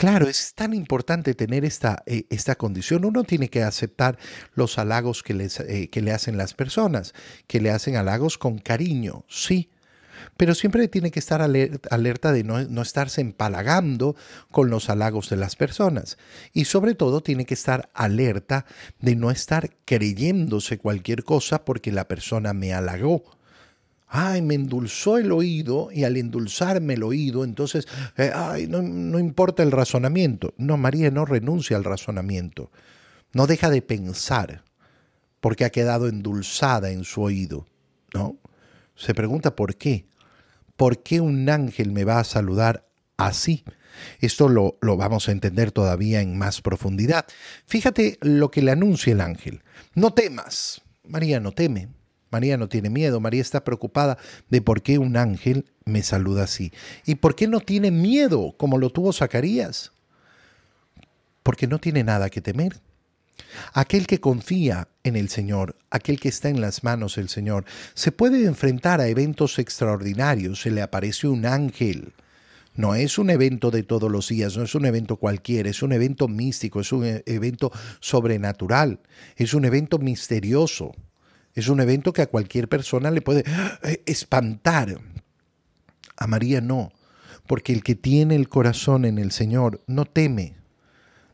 Claro, 0.00 0.28
es 0.30 0.54
tan 0.54 0.72
importante 0.72 1.34
tener 1.34 1.66
esta, 1.66 2.02
eh, 2.06 2.24
esta 2.30 2.54
condición. 2.54 3.04
Uno 3.04 3.22
tiene 3.22 3.50
que 3.50 3.62
aceptar 3.62 4.18
los 4.54 4.78
halagos 4.78 5.22
que, 5.22 5.34
les, 5.34 5.60
eh, 5.60 5.90
que 5.92 6.00
le 6.00 6.10
hacen 6.12 6.38
las 6.38 6.54
personas, 6.54 7.12
que 7.46 7.60
le 7.60 7.70
hacen 7.70 7.96
halagos 7.96 8.38
con 8.38 8.56
cariño, 8.56 9.26
sí. 9.28 9.68
Pero 10.38 10.54
siempre 10.54 10.88
tiene 10.88 11.10
que 11.10 11.18
estar 11.18 11.42
alerta 11.42 12.32
de 12.32 12.44
no, 12.44 12.64
no, 12.64 12.80
estarse 12.80 13.20
empalagando 13.20 14.16
con 14.50 14.70
los 14.70 14.88
halagos 14.88 15.28
de 15.28 15.36
las 15.36 15.54
personas. 15.54 16.16
Y 16.54 16.64
sobre 16.64 16.94
todo 16.94 17.20
tiene 17.20 17.44
que 17.44 17.52
estar 17.52 17.90
alerta 17.92 18.64
de 19.00 19.16
no 19.16 19.30
estar 19.30 19.68
creyéndose 19.84 20.78
cualquier 20.78 21.24
cosa 21.24 21.66
porque 21.66 21.92
la 21.92 22.08
persona 22.08 22.54
me 22.54 22.72
halagó 22.72 23.38
ay, 24.10 24.42
me 24.42 24.56
endulzó 24.56 25.18
el 25.18 25.30
oído 25.30 25.88
y 25.92 26.02
al 26.02 26.16
endulzarme 26.16 26.94
el 26.94 27.04
oído, 27.04 27.44
entonces, 27.44 27.86
eh, 28.16 28.32
ay, 28.34 28.66
no, 28.66 28.82
no 28.82 29.18
importa 29.20 29.62
el 29.62 29.70
razonamiento. 29.70 30.52
No, 30.58 30.76
María 30.76 31.10
no 31.10 31.24
renuncia 31.24 31.76
al 31.76 31.84
razonamiento, 31.84 32.70
no 33.32 33.46
deja 33.46 33.70
de 33.70 33.82
pensar 33.82 34.64
porque 35.40 35.64
ha 35.64 35.70
quedado 35.70 36.08
endulzada 36.08 36.90
en 36.90 37.04
su 37.04 37.22
oído, 37.22 37.66
¿no? 38.12 38.36
Se 38.96 39.14
pregunta 39.14 39.56
por 39.56 39.76
qué. 39.76 40.06
¿Por 40.76 41.02
qué 41.02 41.20
un 41.20 41.48
ángel 41.48 41.92
me 41.92 42.04
va 42.04 42.18
a 42.18 42.24
saludar 42.24 42.86
así? 43.16 43.64
Esto 44.20 44.48
lo, 44.48 44.78
lo, 44.80 44.96
vamos 44.96 45.28
a 45.28 45.32
entender 45.32 45.72
todavía 45.72 46.20
en 46.20 46.36
más 46.36 46.60
profundidad. 46.60 47.26
Fíjate 47.66 48.18
lo 48.20 48.50
que 48.50 48.62
le 48.62 48.72
anuncia 48.72 49.12
el 49.12 49.20
ángel. 49.20 49.62
No 49.94 50.12
temas. 50.12 50.82
María 51.04 51.40
no 51.40 51.52
teme. 51.52 51.88
María 52.30 52.56
no 52.56 52.68
tiene 52.68 52.90
miedo, 52.90 53.20
María 53.20 53.42
está 53.42 53.64
preocupada 53.64 54.18
de 54.48 54.62
por 54.62 54.82
qué 54.82 54.98
un 54.98 55.16
ángel 55.16 55.66
me 55.84 56.02
saluda 56.02 56.44
así. 56.44 56.72
¿Y 57.04 57.16
por 57.16 57.34
qué 57.34 57.48
no 57.48 57.60
tiene 57.60 57.90
miedo 57.90 58.54
como 58.56 58.78
lo 58.78 58.90
tuvo 58.90 59.12
Zacarías? 59.12 59.92
Porque 61.42 61.66
no 61.66 61.78
tiene 61.78 62.04
nada 62.04 62.30
que 62.30 62.40
temer. 62.40 62.80
Aquel 63.72 64.06
que 64.06 64.20
confía 64.20 64.88
en 65.02 65.16
el 65.16 65.28
Señor, 65.28 65.76
aquel 65.90 66.20
que 66.20 66.28
está 66.28 66.48
en 66.48 66.60
las 66.60 66.84
manos 66.84 67.16
del 67.16 67.28
Señor, 67.28 67.64
se 67.94 68.12
puede 68.12 68.44
enfrentar 68.44 69.00
a 69.00 69.08
eventos 69.08 69.58
extraordinarios. 69.58 70.60
Se 70.62 70.70
le 70.70 70.82
aparece 70.82 71.26
un 71.26 71.46
ángel. 71.46 72.12
No 72.76 72.94
es 72.94 73.18
un 73.18 73.30
evento 73.30 73.70
de 73.70 73.82
todos 73.82 74.10
los 74.10 74.28
días, 74.28 74.56
no 74.56 74.62
es 74.62 74.74
un 74.74 74.86
evento 74.86 75.16
cualquiera, 75.16 75.68
es 75.68 75.82
un 75.82 75.92
evento 75.92 76.28
místico, 76.28 76.80
es 76.80 76.92
un 76.92 77.04
e-, 77.04 77.22
evento 77.26 77.72
sobrenatural, 77.98 79.00
es 79.36 79.54
un 79.54 79.64
evento 79.64 79.98
misterioso. 79.98 80.92
Es 81.60 81.68
un 81.68 81.80
evento 81.80 82.14
que 82.14 82.22
a 82.22 82.26
cualquier 82.26 82.68
persona 82.68 83.10
le 83.10 83.20
puede 83.20 83.44
eh, 83.82 84.02
espantar. 84.06 84.98
A 86.16 86.26
María 86.26 86.62
no, 86.62 86.90
porque 87.46 87.74
el 87.74 87.82
que 87.82 87.94
tiene 87.94 88.34
el 88.34 88.48
corazón 88.48 89.04
en 89.04 89.18
el 89.18 89.30
Señor 89.30 89.82
no 89.86 90.06
teme, 90.06 90.54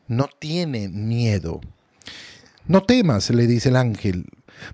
no 0.07 0.29
tiene 0.39 0.89
miedo. 0.89 1.61
No 2.67 2.83
temas, 2.83 3.29
le 3.29 3.47
dice 3.47 3.69
el 3.69 3.77
ángel, 3.77 4.25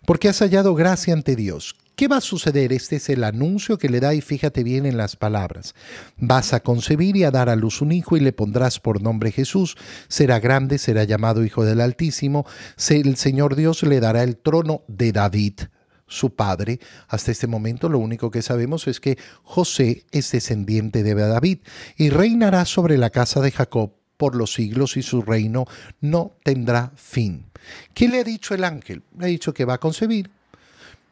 porque 0.08 0.28
has 0.28 0.40
hallado 0.40 0.74
gracia 0.74 1.14
ante 1.14 1.36
Dios. 1.36 1.76
¿Qué 1.96 2.08
va 2.08 2.18
a 2.18 2.22
suceder? 2.22 2.74
Este 2.74 2.96
es 2.96 3.10
el 3.10 3.24
anuncio 3.24 3.78
que 3.78 3.88
le 3.88 4.00
da 4.00 4.16
y 4.16 4.22
fíjate 4.22 4.64
bien 4.64 4.88
en 4.88 4.98
las 4.98 5.16
palabras. 5.16 5.76
Vas 6.18 6.54
a 6.54 6.62
concebir 6.62 7.16
y 7.16 7.24
a 7.24 7.30
dar 7.30 7.50
a 7.50 7.56
luz 7.56 7.82
un 7.82 7.92
hijo 7.92 8.18
y 8.18 8.20
le 8.20 8.34
pondrás 8.34 8.80
por 8.80 9.02
nombre 9.02 9.32
Jesús. 9.32 9.78
Será 10.08 10.40
grande, 10.40 10.80
será 10.80 11.04
llamado 11.04 11.46
Hijo 11.46 11.64
del 11.64 11.82
Altísimo. 11.82 12.48
El 12.90 13.16
Señor 13.16 13.56
Dios 13.56 13.84
le 13.84 14.00
dará 14.00 14.24
el 14.24 14.38
trono 14.38 14.82
de 14.88 15.12
David 15.12 15.54
su 16.08 16.36
padre. 16.36 16.80
Hasta 17.08 17.32
este 17.32 17.48
momento 17.48 17.90
lo 17.90 18.00
único 18.00 18.32
que 18.32 18.42
sabemos 18.42 18.88
es 18.88 19.00
que 19.00 19.18
José 19.44 20.06
es 20.12 20.32
descendiente 20.32 21.04
de 21.04 21.14
David 21.14 21.60
y 21.98 22.10
reinará 22.10 22.66
sobre 22.66 22.98
la 22.98 23.10
casa 23.12 23.40
de 23.40 23.52
Jacob 23.52 23.94
por 24.18 24.36
los 24.36 24.54
siglos 24.54 24.98
y 24.98 25.04
su 25.04 25.22
reino 25.22 25.66
no 26.02 26.32
tendrá 26.44 26.92
fin. 26.96 27.46
¿Qué 27.94 28.08
le 28.08 28.20
ha 28.20 28.24
dicho 28.24 28.54
el 28.54 28.64
ángel? 28.64 29.04
Le 29.18 29.26
ha 29.26 29.28
dicho 29.28 29.54
que 29.54 29.66
va 29.66 29.76
a 29.76 29.80
concebir, 29.80 30.30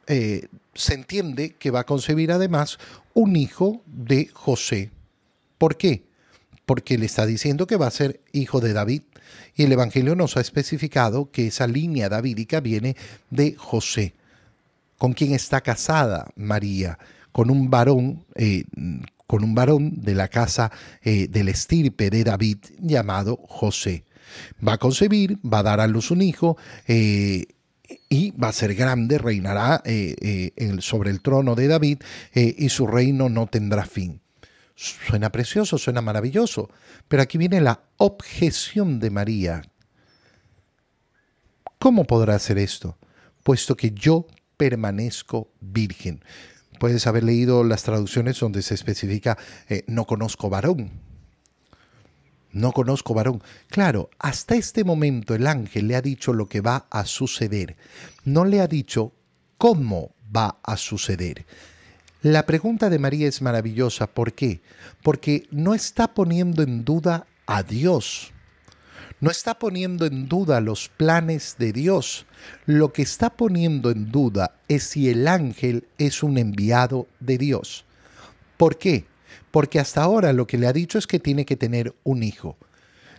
eh, 0.08 0.48
se 0.74 0.94
entiende 0.94 1.52
que 1.52 1.72
va 1.72 1.82
a 1.82 1.86
concebir 1.86 2.32
además 2.32 2.78
un 3.14 3.36
hijo 3.36 3.82
de 3.86 4.30
José. 4.34 4.92
¿Por 5.58 5.78
qué? 5.78 6.04
Porque 6.66 6.98
le 6.98 7.06
está 7.06 7.26
diciendo 7.26 7.68
que 7.68 7.78
va 7.78 7.88
a 7.88 7.92
ser 7.92 8.22
hijo 8.32 8.62
de 8.62 8.74
David. 8.74 9.04
Y 9.56 9.64
el 9.64 9.72
Evangelio 9.72 10.16
nos 10.16 10.38
ha 10.38 10.42
especificado 10.42 11.30
que 11.32 11.48
esa 11.48 11.68
línea 11.68 12.10
davídica 12.10 12.62
viene 12.62 12.96
de 13.30 13.56
José, 13.56 14.14
con 14.98 15.14
quien 15.14 15.34
está 15.34 15.62
casada 15.62 16.32
María, 16.36 16.98
con 17.32 17.50
un 17.50 17.70
varón, 17.70 18.26
eh, 18.36 18.64
con 19.28 19.44
un 19.44 19.56
varón 19.56 20.02
de 20.02 20.16
la 20.16 20.30
casa 20.30 20.72
eh, 21.04 21.28
del 21.28 21.50
estirpe 21.50 22.10
de 22.10 22.24
David 22.24 22.58
llamado 22.80 23.38
José. 23.48 24.04
Va 24.66 24.74
a 24.74 24.78
concebir, 24.78 25.38
va 25.46 25.60
a 25.60 25.64
dar 25.64 25.80
a 25.80 25.88
luz 25.88 26.12
un 26.12 26.22
hijo, 26.22 26.58
eh, 26.88 27.46
y 28.10 28.32
va 28.32 28.50
a 28.50 28.54
ser 28.54 28.76
grande, 28.76 29.18
reinará 29.18 29.82
eh, 29.86 30.52
eh, 30.56 30.78
sobre 30.80 31.12
el 31.12 31.22
trono 31.22 31.56
de 31.56 31.68
David 31.68 32.00
eh, 32.34 32.56
y 32.58 32.70
su 32.70 32.88
reino 32.88 33.30
no 33.30 33.48
tendrá 33.48 33.86
fin. 33.86 34.22
Suena 34.76 35.32
precioso, 35.32 35.78
suena 35.78 36.02
maravilloso, 36.02 36.70
pero 37.08 37.22
aquí 37.22 37.38
viene 37.38 37.62
la 37.62 37.82
objeción 37.98 39.00
de 39.00 39.10
María. 39.12 39.62
¿Cómo 41.78 42.06
podrá 42.06 42.36
hacer 42.36 42.58
esto? 42.58 42.98
Puesto 43.44 43.76
que 43.76 43.92
yo 43.92 44.28
permanezco 44.58 45.52
virgen. 45.60 46.24
Puedes 46.80 47.06
haber 47.06 47.24
leído 47.24 47.64
las 47.64 47.84
traducciones 47.84 48.40
donde 48.40 48.62
se 48.62 48.74
especifica 48.74 49.38
no 49.88 50.06
conozco 50.06 50.50
varón 50.50 51.11
no 52.54 52.72
conozco 52.72 53.14
varón. 53.14 53.42
Claro, 53.70 54.10
hasta 54.20 54.56
este 54.56 54.84
momento 54.84 55.36
el 55.36 55.48
ángel 55.48 55.88
le 55.88 55.96
ha 55.96 56.02
dicho 56.02 56.34
lo 56.34 56.48
que 56.48 56.62
va 56.62 56.88
a 56.90 57.06
suceder. 57.06 57.78
No 58.26 58.46
le 58.46 58.62
ha 58.62 58.68
dicho 58.68 59.14
cómo 59.58 60.16
va 60.36 60.60
a 60.64 60.78
suceder. 60.78 61.46
La 62.22 62.46
pregunta 62.46 62.90
de 62.90 63.00
María 63.00 63.28
es 63.28 63.42
maravillosa. 63.42 64.08
¿Por 64.08 64.34
qué? 64.34 64.62
Porque 65.02 65.48
no 65.52 65.74
está 65.74 66.14
poniendo 66.14 66.62
en 66.62 66.86
duda 66.86 67.26
a 67.48 67.64
Dios. 67.64 68.32
No 69.20 69.30
está 69.30 69.60
poniendo 69.60 70.06
en 70.06 70.28
duda 70.28 70.62
los 70.62 70.90
planes 70.90 71.56
de 71.58 71.74
Dios. 71.74 72.26
Lo 72.66 72.92
que 72.92 73.02
está 73.02 73.32
poniendo 73.32 73.92
en 73.92 74.12
duda 74.12 74.56
es 74.68 74.84
si 74.84 75.10
el 75.10 75.28
ángel 75.28 75.88
es 75.98 76.24
un 76.24 76.38
enviado 76.38 77.08
de 77.20 77.38
Dios. 77.38 77.86
¿Por 78.58 78.78
qué? 78.78 79.06
Porque 79.52 79.80
hasta 79.80 80.02
ahora 80.02 80.34
lo 80.34 80.48
que 80.48 80.58
le 80.58 80.68
ha 80.68 80.74
dicho 80.74 80.98
es 80.98 81.08
que 81.08 81.20
tiene 81.20 81.46
que 81.46 81.58
tener 81.58 81.94
un 82.04 82.24
hijo. 82.24 82.58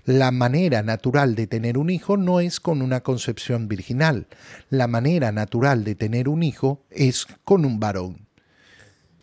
La 0.05 0.33
manera 0.33 0.83
natural 0.83 1.37
de 1.37 1.47
tener 1.47 1.79
un 1.79 1.89
hijo 1.89 2.17
no 2.17 2.41
es 2.41 2.59
con 2.59 2.83
una 2.83 3.03
concepción 3.03 3.69
virginal. 3.69 4.27
La 4.69 4.89
manera 4.89 5.31
natural 5.31 5.85
de 5.85 5.95
tener 5.95 6.29
un 6.29 6.43
hijo 6.43 6.83
es 6.91 7.27
con 7.45 7.65
un 7.65 7.79
varón. 7.79 8.27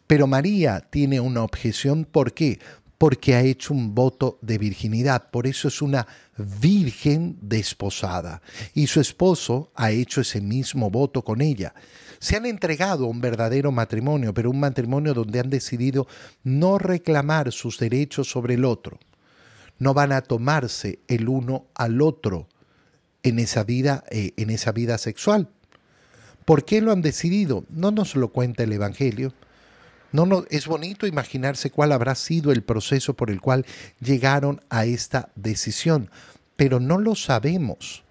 Pero 0.08 0.26
María 0.26 0.88
tiene 0.90 1.20
una 1.20 1.44
objeción. 1.44 2.06
¿Por 2.06 2.34
qué? 2.34 2.60
Porque 3.00 3.34
ha 3.34 3.42
hecho 3.42 3.74
un 3.74 3.96
voto 3.96 4.38
de 4.42 4.58
virginidad. 4.58 5.32
Por 5.32 5.48
eso 5.48 5.70
es 5.70 5.82
una 5.82 6.06
virgen 6.38 7.38
desposada. 7.42 8.42
Y 8.74 8.88
su 8.88 9.00
esposo 9.00 9.72
ha 9.74 9.90
hecho 9.90 10.20
ese 10.20 10.42
mismo 10.42 10.92
voto 10.92 11.24
con 11.24 11.42
ella. 11.42 11.74
Se 12.20 12.36
han 12.36 12.46
entregado 12.46 13.06
a 13.06 13.08
un 13.08 13.22
verdadero 13.22 13.72
matrimonio, 13.72 14.34
pero 14.34 14.52
un 14.52 14.60
matrimonio 14.60 15.14
donde 15.14 15.40
han 15.40 15.50
decidido 15.50 16.08
no 16.44 16.78
reclamar 16.78 17.54
sus 17.54 17.80
derechos 17.80 18.30
sobre 18.30 18.56
el 18.56 18.66
otro. 18.66 19.00
No 19.78 19.94
van 19.94 20.12
a 20.12 20.22
tomarse 20.22 21.00
el 21.08 21.30
uno 21.30 21.68
al 21.76 22.02
otro 22.02 22.50
en 23.24 23.40
esa 23.40 23.64
vida, 23.64 24.04
eh, 24.12 24.34
en 24.36 24.50
esa 24.50 24.74
vida 24.74 24.98
sexual. 24.98 25.48
¿Por 26.44 26.66
qué 26.66 26.82
lo 26.82 26.92
han 26.92 27.02
decidido? 27.02 27.64
No 27.70 27.92
nos 27.92 28.18
lo 28.18 28.28
cuenta 28.34 28.64
el 28.64 28.74
Evangelio. 28.74 29.34
No, 30.12 30.26
no, 30.26 30.46
es 30.50 30.68
bonito 30.68 31.06
imaginarse 31.08 31.70
cuál 31.70 31.92
habrá 31.92 32.16
sido 32.16 32.52
el 32.52 32.64
proceso 32.64 33.16
por 33.16 33.30
el 33.30 33.42
cual 33.42 33.66
llegaron 34.00 34.62
a 34.70 34.86
esta 34.86 35.30
decisión, 35.36 36.10
pero 36.56 36.80
no 36.80 36.98
lo 36.98 37.16
sabemos. 37.16 38.04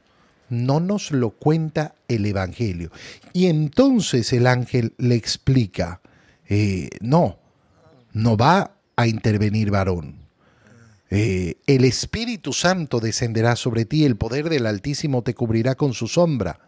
No 0.51 0.81
nos 0.81 1.11
lo 1.11 1.31
cuenta 1.31 1.95
el 2.09 2.25
Evangelio. 2.25 2.91
Y 3.35 3.47
entonces 3.47 4.33
el 4.33 4.47
ángel 4.47 4.95
le 4.97 5.15
explica, 5.15 6.01
eh, 6.49 6.89
no, 7.01 7.39
no 8.13 8.37
va 8.37 8.73
a 8.97 9.07
intervenir 9.07 9.71
varón. 9.71 10.17
Eh, 11.11 11.57
el 11.67 11.85
Espíritu 11.85 12.53
Santo 12.53 13.01
descenderá 13.01 13.57
sobre 13.57 13.85
ti, 13.85 14.05
el 14.05 14.17
poder 14.17 14.49
del 14.49 14.67
Altísimo 14.67 15.23
te 15.23 15.35
cubrirá 15.35 15.75
con 15.75 15.95
su 15.95 16.07
sombra. 16.07 16.61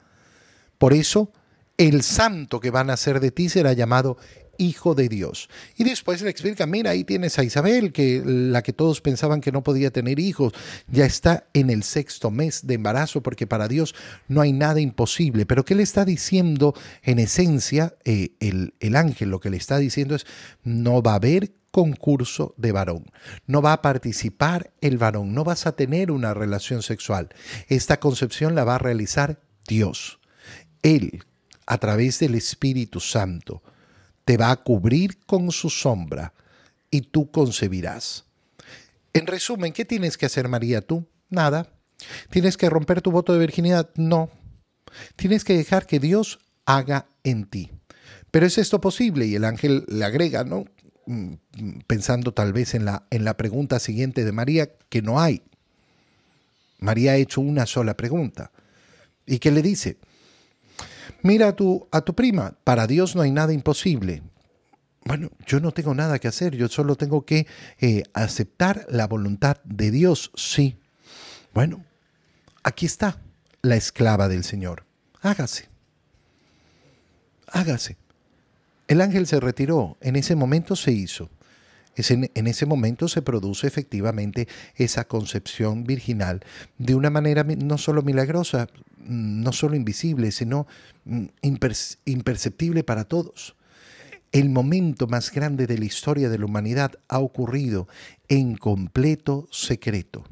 Por 0.78 0.92
eso, 0.92 1.32
el 1.76 2.02
santo 2.02 2.60
que 2.60 2.70
van 2.70 2.90
a 2.90 2.96
ser 2.96 3.20
de 3.20 3.30
ti 3.30 3.48
será 3.48 3.72
llamado 3.72 4.16
hijo 4.60 4.94
de 4.94 5.08
Dios. 5.08 5.48
Y 5.76 5.84
después 5.84 6.22
le 6.22 6.30
explica, 6.30 6.66
mira, 6.66 6.90
ahí 6.90 7.04
tienes 7.04 7.38
a 7.38 7.44
Isabel, 7.44 7.92
que 7.92 8.22
la 8.24 8.62
que 8.62 8.72
todos 8.72 9.00
pensaban 9.00 9.40
que 9.40 9.52
no 9.52 9.62
podía 9.62 9.90
tener 9.90 10.18
hijos, 10.18 10.52
ya 10.88 11.06
está 11.06 11.46
en 11.54 11.70
el 11.70 11.82
sexto 11.82 12.30
mes 12.30 12.66
de 12.66 12.74
embarazo, 12.74 13.22
porque 13.22 13.46
para 13.46 13.68
Dios 13.68 13.94
no 14.28 14.40
hay 14.40 14.52
nada 14.52 14.80
imposible. 14.80 15.46
Pero 15.46 15.64
¿qué 15.64 15.74
le 15.74 15.82
está 15.82 16.04
diciendo 16.04 16.74
en 17.02 17.18
esencia 17.18 17.96
eh, 18.04 18.32
el, 18.40 18.74
el 18.80 18.96
ángel? 18.96 19.30
Lo 19.30 19.40
que 19.40 19.50
le 19.50 19.56
está 19.56 19.78
diciendo 19.78 20.14
es, 20.14 20.26
no 20.62 21.02
va 21.02 21.12
a 21.12 21.16
haber 21.16 21.52
concurso 21.70 22.54
de 22.56 22.72
varón. 22.72 23.06
No 23.46 23.62
va 23.62 23.72
a 23.72 23.82
participar 23.82 24.72
el 24.80 24.98
varón, 24.98 25.34
no 25.34 25.44
vas 25.44 25.66
a 25.66 25.72
tener 25.72 26.10
una 26.10 26.34
relación 26.34 26.82
sexual. 26.82 27.30
Esta 27.68 28.00
concepción 28.00 28.54
la 28.54 28.64
va 28.64 28.74
a 28.74 28.78
realizar 28.78 29.40
Dios. 29.66 30.18
Él, 30.82 31.24
a 31.66 31.78
través 31.78 32.18
del 32.18 32.34
Espíritu 32.34 33.00
Santo, 33.00 33.62
te 34.30 34.36
va 34.36 34.52
a 34.52 34.62
cubrir 34.62 35.18
con 35.26 35.50
su 35.50 35.68
sombra 35.68 36.32
y 36.88 37.00
tú 37.00 37.32
concebirás. 37.32 38.26
En 39.12 39.26
resumen, 39.26 39.72
¿qué 39.72 39.84
tienes 39.84 40.16
que 40.16 40.26
hacer 40.26 40.46
María 40.46 40.82
tú? 40.82 41.04
Nada. 41.30 41.66
¿Tienes 42.30 42.56
que 42.56 42.70
romper 42.70 43.02
tu 43.02 43.10
voto 43.10 43.32
de 43.32 43.40
virginidad? 43.40 43.90
No. 43.96 44.30
Tienes 45.16 45.42
que 45.42 45.56
dejar 45.56 45.84
que 45.84 45.98
Dios 45.98 46.38
haga 46.64 47.06
en 47.24 47.44
ti. 47.44 47.72
Pero 48.30 48.46
¿es 48.46 48.56
esto 48.58 48.80
posible? 48.80 49.26
Y 49.26 49.34
el 49.34 49.44
ángel 49.44 49.84
le 49.88 50.04
agrega, 50.04 50.44
¿no? 50.44 50.64
Mm, 51.06 51.32
pensando 51.88 52.32
tal 52.32 52.52
vez 52.52 52.74
en 52.74 52.84
la, 52.84 53.08
en 53.10 53.24
la 53.24 53.36
pregunta 53.36 53.80
siguiente 53.80 54.24
de 54.24 54.30
María, 54.30 54.70
que 54.88 55.02
no 55.02 55.18
hay. 55.18 55.42
María 56.78 57.10
ha 57.10 57.16
hecho 57.16 57.40
una 57.40 57.66
sola 57.66 57.96
pregunta. 57.96 58.52
¿Y 59.26 59.40
qué 59.40 59.50
le 59.50 59.60
dice? 59.60 59.96
Mira 61.22 61.48
a 61.48 61.56
tu, 61.56 61.88
a 61.90 62.00
tu 62.00 62.14
prima, 62.14 62.56
para 62.64 62.86
Dios 62.86 63.14
no 63.14 63.22
hay 63.22 63.30
nada 63.30 63.52
imposible. 63.52 64.22
Bueno, 65.04 65.30
yo 65.46 65.60
no 65.60 65.72
tengo 65.72 65.94
nada 65.94 66.18
que 66.18 66.28
hacer, 66.28 66.54
yo 66.54 66.68
solo 66.68 66.96
tengo 66.96 67.24
que 67.24 67.46
eh, 67.80 68.02
aceptar 68.12 68.86
la 68.90 69.06
voluntad 69.06 69.56
de 69.64 69.90
Dios, 69.90 70.30
sí. 70.34 70.78
Bueno, 71.54 71.84
aquí 72.62 72.86
está 72.86 73.18
la 73.62 73.76
esclava 73.76 74.28
del 74.28 74.44
Señor. 74.44 74.84
Hágase. 75.22 75.68
Hágase. 77.46 77.96
El 78.88 79.00
ángel 79.00 79.26
se 79.26 79.40
retiró, 79.40 79.96
en 80.00 80.16
ese 80.16 80.36
momento 80.36 80.76
se 80.76 80.92
hizo. 80.92 81.30
En, 81.96 82.46
ese 82.46 82.66
momento 82.66 83.08
se 83.08 83.22
produce 83.22 83.66
efectivamente 83.66 84.48
esa 84.76 85.04
concepción 85.04 85.84
virginal 85.84 86.40
de 86.78 86.94
una 86.94 87.10
manera 87.10 87.44
no 87.44 87.78
solo 87.78 88.02
milagrosa, 88.02 88.68
no 88.98 89.52
solo 89.52 89.76
invisible, 89.76 90.30
sino 90.32 90.66
mm, 91.04 91.26
imperceptible 92.04 92.84
para 92.84 93.04
todos. 93.04 93.56
El 94.32 94.48
momento 94.48 95.08
más 95.08 95.32
grande 95.32 95.66
de 95.66 95.78
la 95.78 95.84
historia 95.84 96.28
de 96.28 96.38
la 96.38 96.44
humanidad 96.44 96.92
ha 97.08 97.18
ocurrido 97.18 97.88
en 98.28 98.56
completo 98.56 99.48
secreto. 99.50 100.24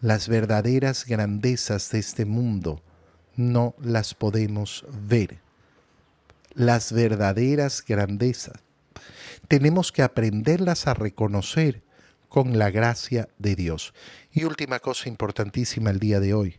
Las 0.00 0.28
verdaderas 0.28 1.06
grandezas 1.06 1.90
de 1.90 1.98
este 2.00 2.24
mundo 2.26 2.82
no 3.34 3.74
las 3.80 4.14
podemos 4.14 4.84
ver. 5.08 5.40
Las 6.54 6.92
verdaderas 6.92 7.82
grandezas 7.86 8.67
tenemos 9.48 9.92
que 9.92 10.02
aprenderlas 10.02 10.86
a 10.86 10.94
reconocer 10.94 11.82
con 12.28 12.58
la 12.58 12.70
gracia 12.70 13.28
de 13.38 13.56
Dios. 13.56 13.94
Y 14.32 14.44
última 14.44 14.80
cosa 14.80 15.08
importantísima 15.08 15.90
el 15.90 15.98
día 15.98 16.20
de 16.20 16.34
hoy. 16.34 16.56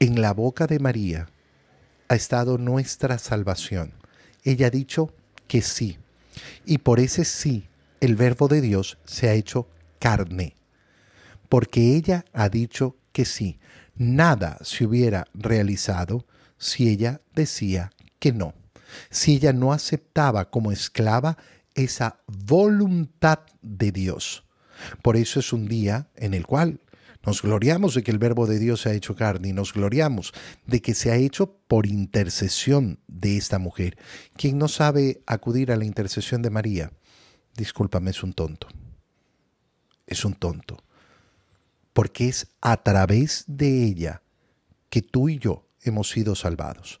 En 0.00 0.20
la 0.20 0.32
boca 0.32 0.66
de 0.66 0.78
María 0.78 1.28
ha 2.08 2.14
estado 2.14 2.58
nuestra 2.58 3.18
salvación. 3.18 3.92
Ella 4.44 4.68
ha 4.68 4.70
dicho 4.70 5.12
que 5.46 5.62
sí. 5.62 5.98
Y 6.64 6.78
por 6.78 7.00
ese 7.00 7.24
sí, 7.24 7.68
el 8.00 8.16
verbo 8.16 8.48
de 8.48 8.60
Dios 8.60 8.98
se 9.04 9.28
ha 9.28 9.34
hecho 9.34 9.68
carne. 9.98 10.54
Porque 11.48 11.96
ella 11.96 12.24
ha 12.32 12.48
dicho 12.48 12.96
que 13.12 13.24
sí. 13.24 13.58
Nada 13.96 14.58
se 14.62 14.84
hubiera 14.84 15.26
realizado 15.34 16.24
si 16.58 16.88
ella 16.88 17.20
decía 17.34 17.90
que 18.18 18.32
no. 18.32 18.54
Si 19.10 19.36
ella 19.36 19.52
no 19.52 19.72
aceptaba 19.72 20.50
como 20.50 20.72
esclava 20.72 21.36
esa 21.74 22.20
voluntad 22.26 23.40
de 23.62 23.92
Dios. 23.92 24.44
Por 25.02 25.16
eso 25.16 25.40
es 25.40 25.52
un 25.52 25.68
día 25.68 26.08
en 26.16 26.34
el 26.34 26.46
cual 26.46 26.80
nos 27.24 27.42
gloriamos 27.42 27.94
de 27.94 28.02
que 28.02 28.10
el 28.10 28.18
verbo 28.18 28.46
de 28.46 28.58
Dios 28.58 28.82
se 28.82 28.90
ha 28.90 28.94
hecho 28.94 29.14
carne 29.14 29.48
y 29.48 29.52
nos 29.52 29.72
gloriamos 29.72 30.32
de 30.66 30.80
que 30.80 30.94
se 30.94 31.10
ha 31.10 31.16
hecho 31.16 31.58
por 31.66 31.86
intercesión 31.86 33.00
de 33.06 33.36
esta 33.36 33.58
mujer. 33.58 33.98
Quien 34.36 34.58
no 34.58 34.68
sabe 34.68 35.20
acudir 35.26 35.72
a 35.72 35.76
la 35.76 35.84
intercesión 35.84 36.42
de 36.42 36.50
María, 36.50 36.92
discúlpame, 37.56 38.10
es 38.10 38.22
un 38.22 38.32
tonto. 38.32 38.68
Es 40.06 40.24
un 40.24 40.34
tonto. 40.34 40.78
Porque 41.92 42.28
es 42.28 42.46
a 42.60 42.82
través 42.82 43.44
de 43.46 43.84
ella 43.84 44.22
que 44.88 45.02
tú 45.02 45.28
y 45.28 45.38
yo 45.38 45.66
hemos 45.82 46.08
sido 46.08 46.34
salvados. 46.34 47.00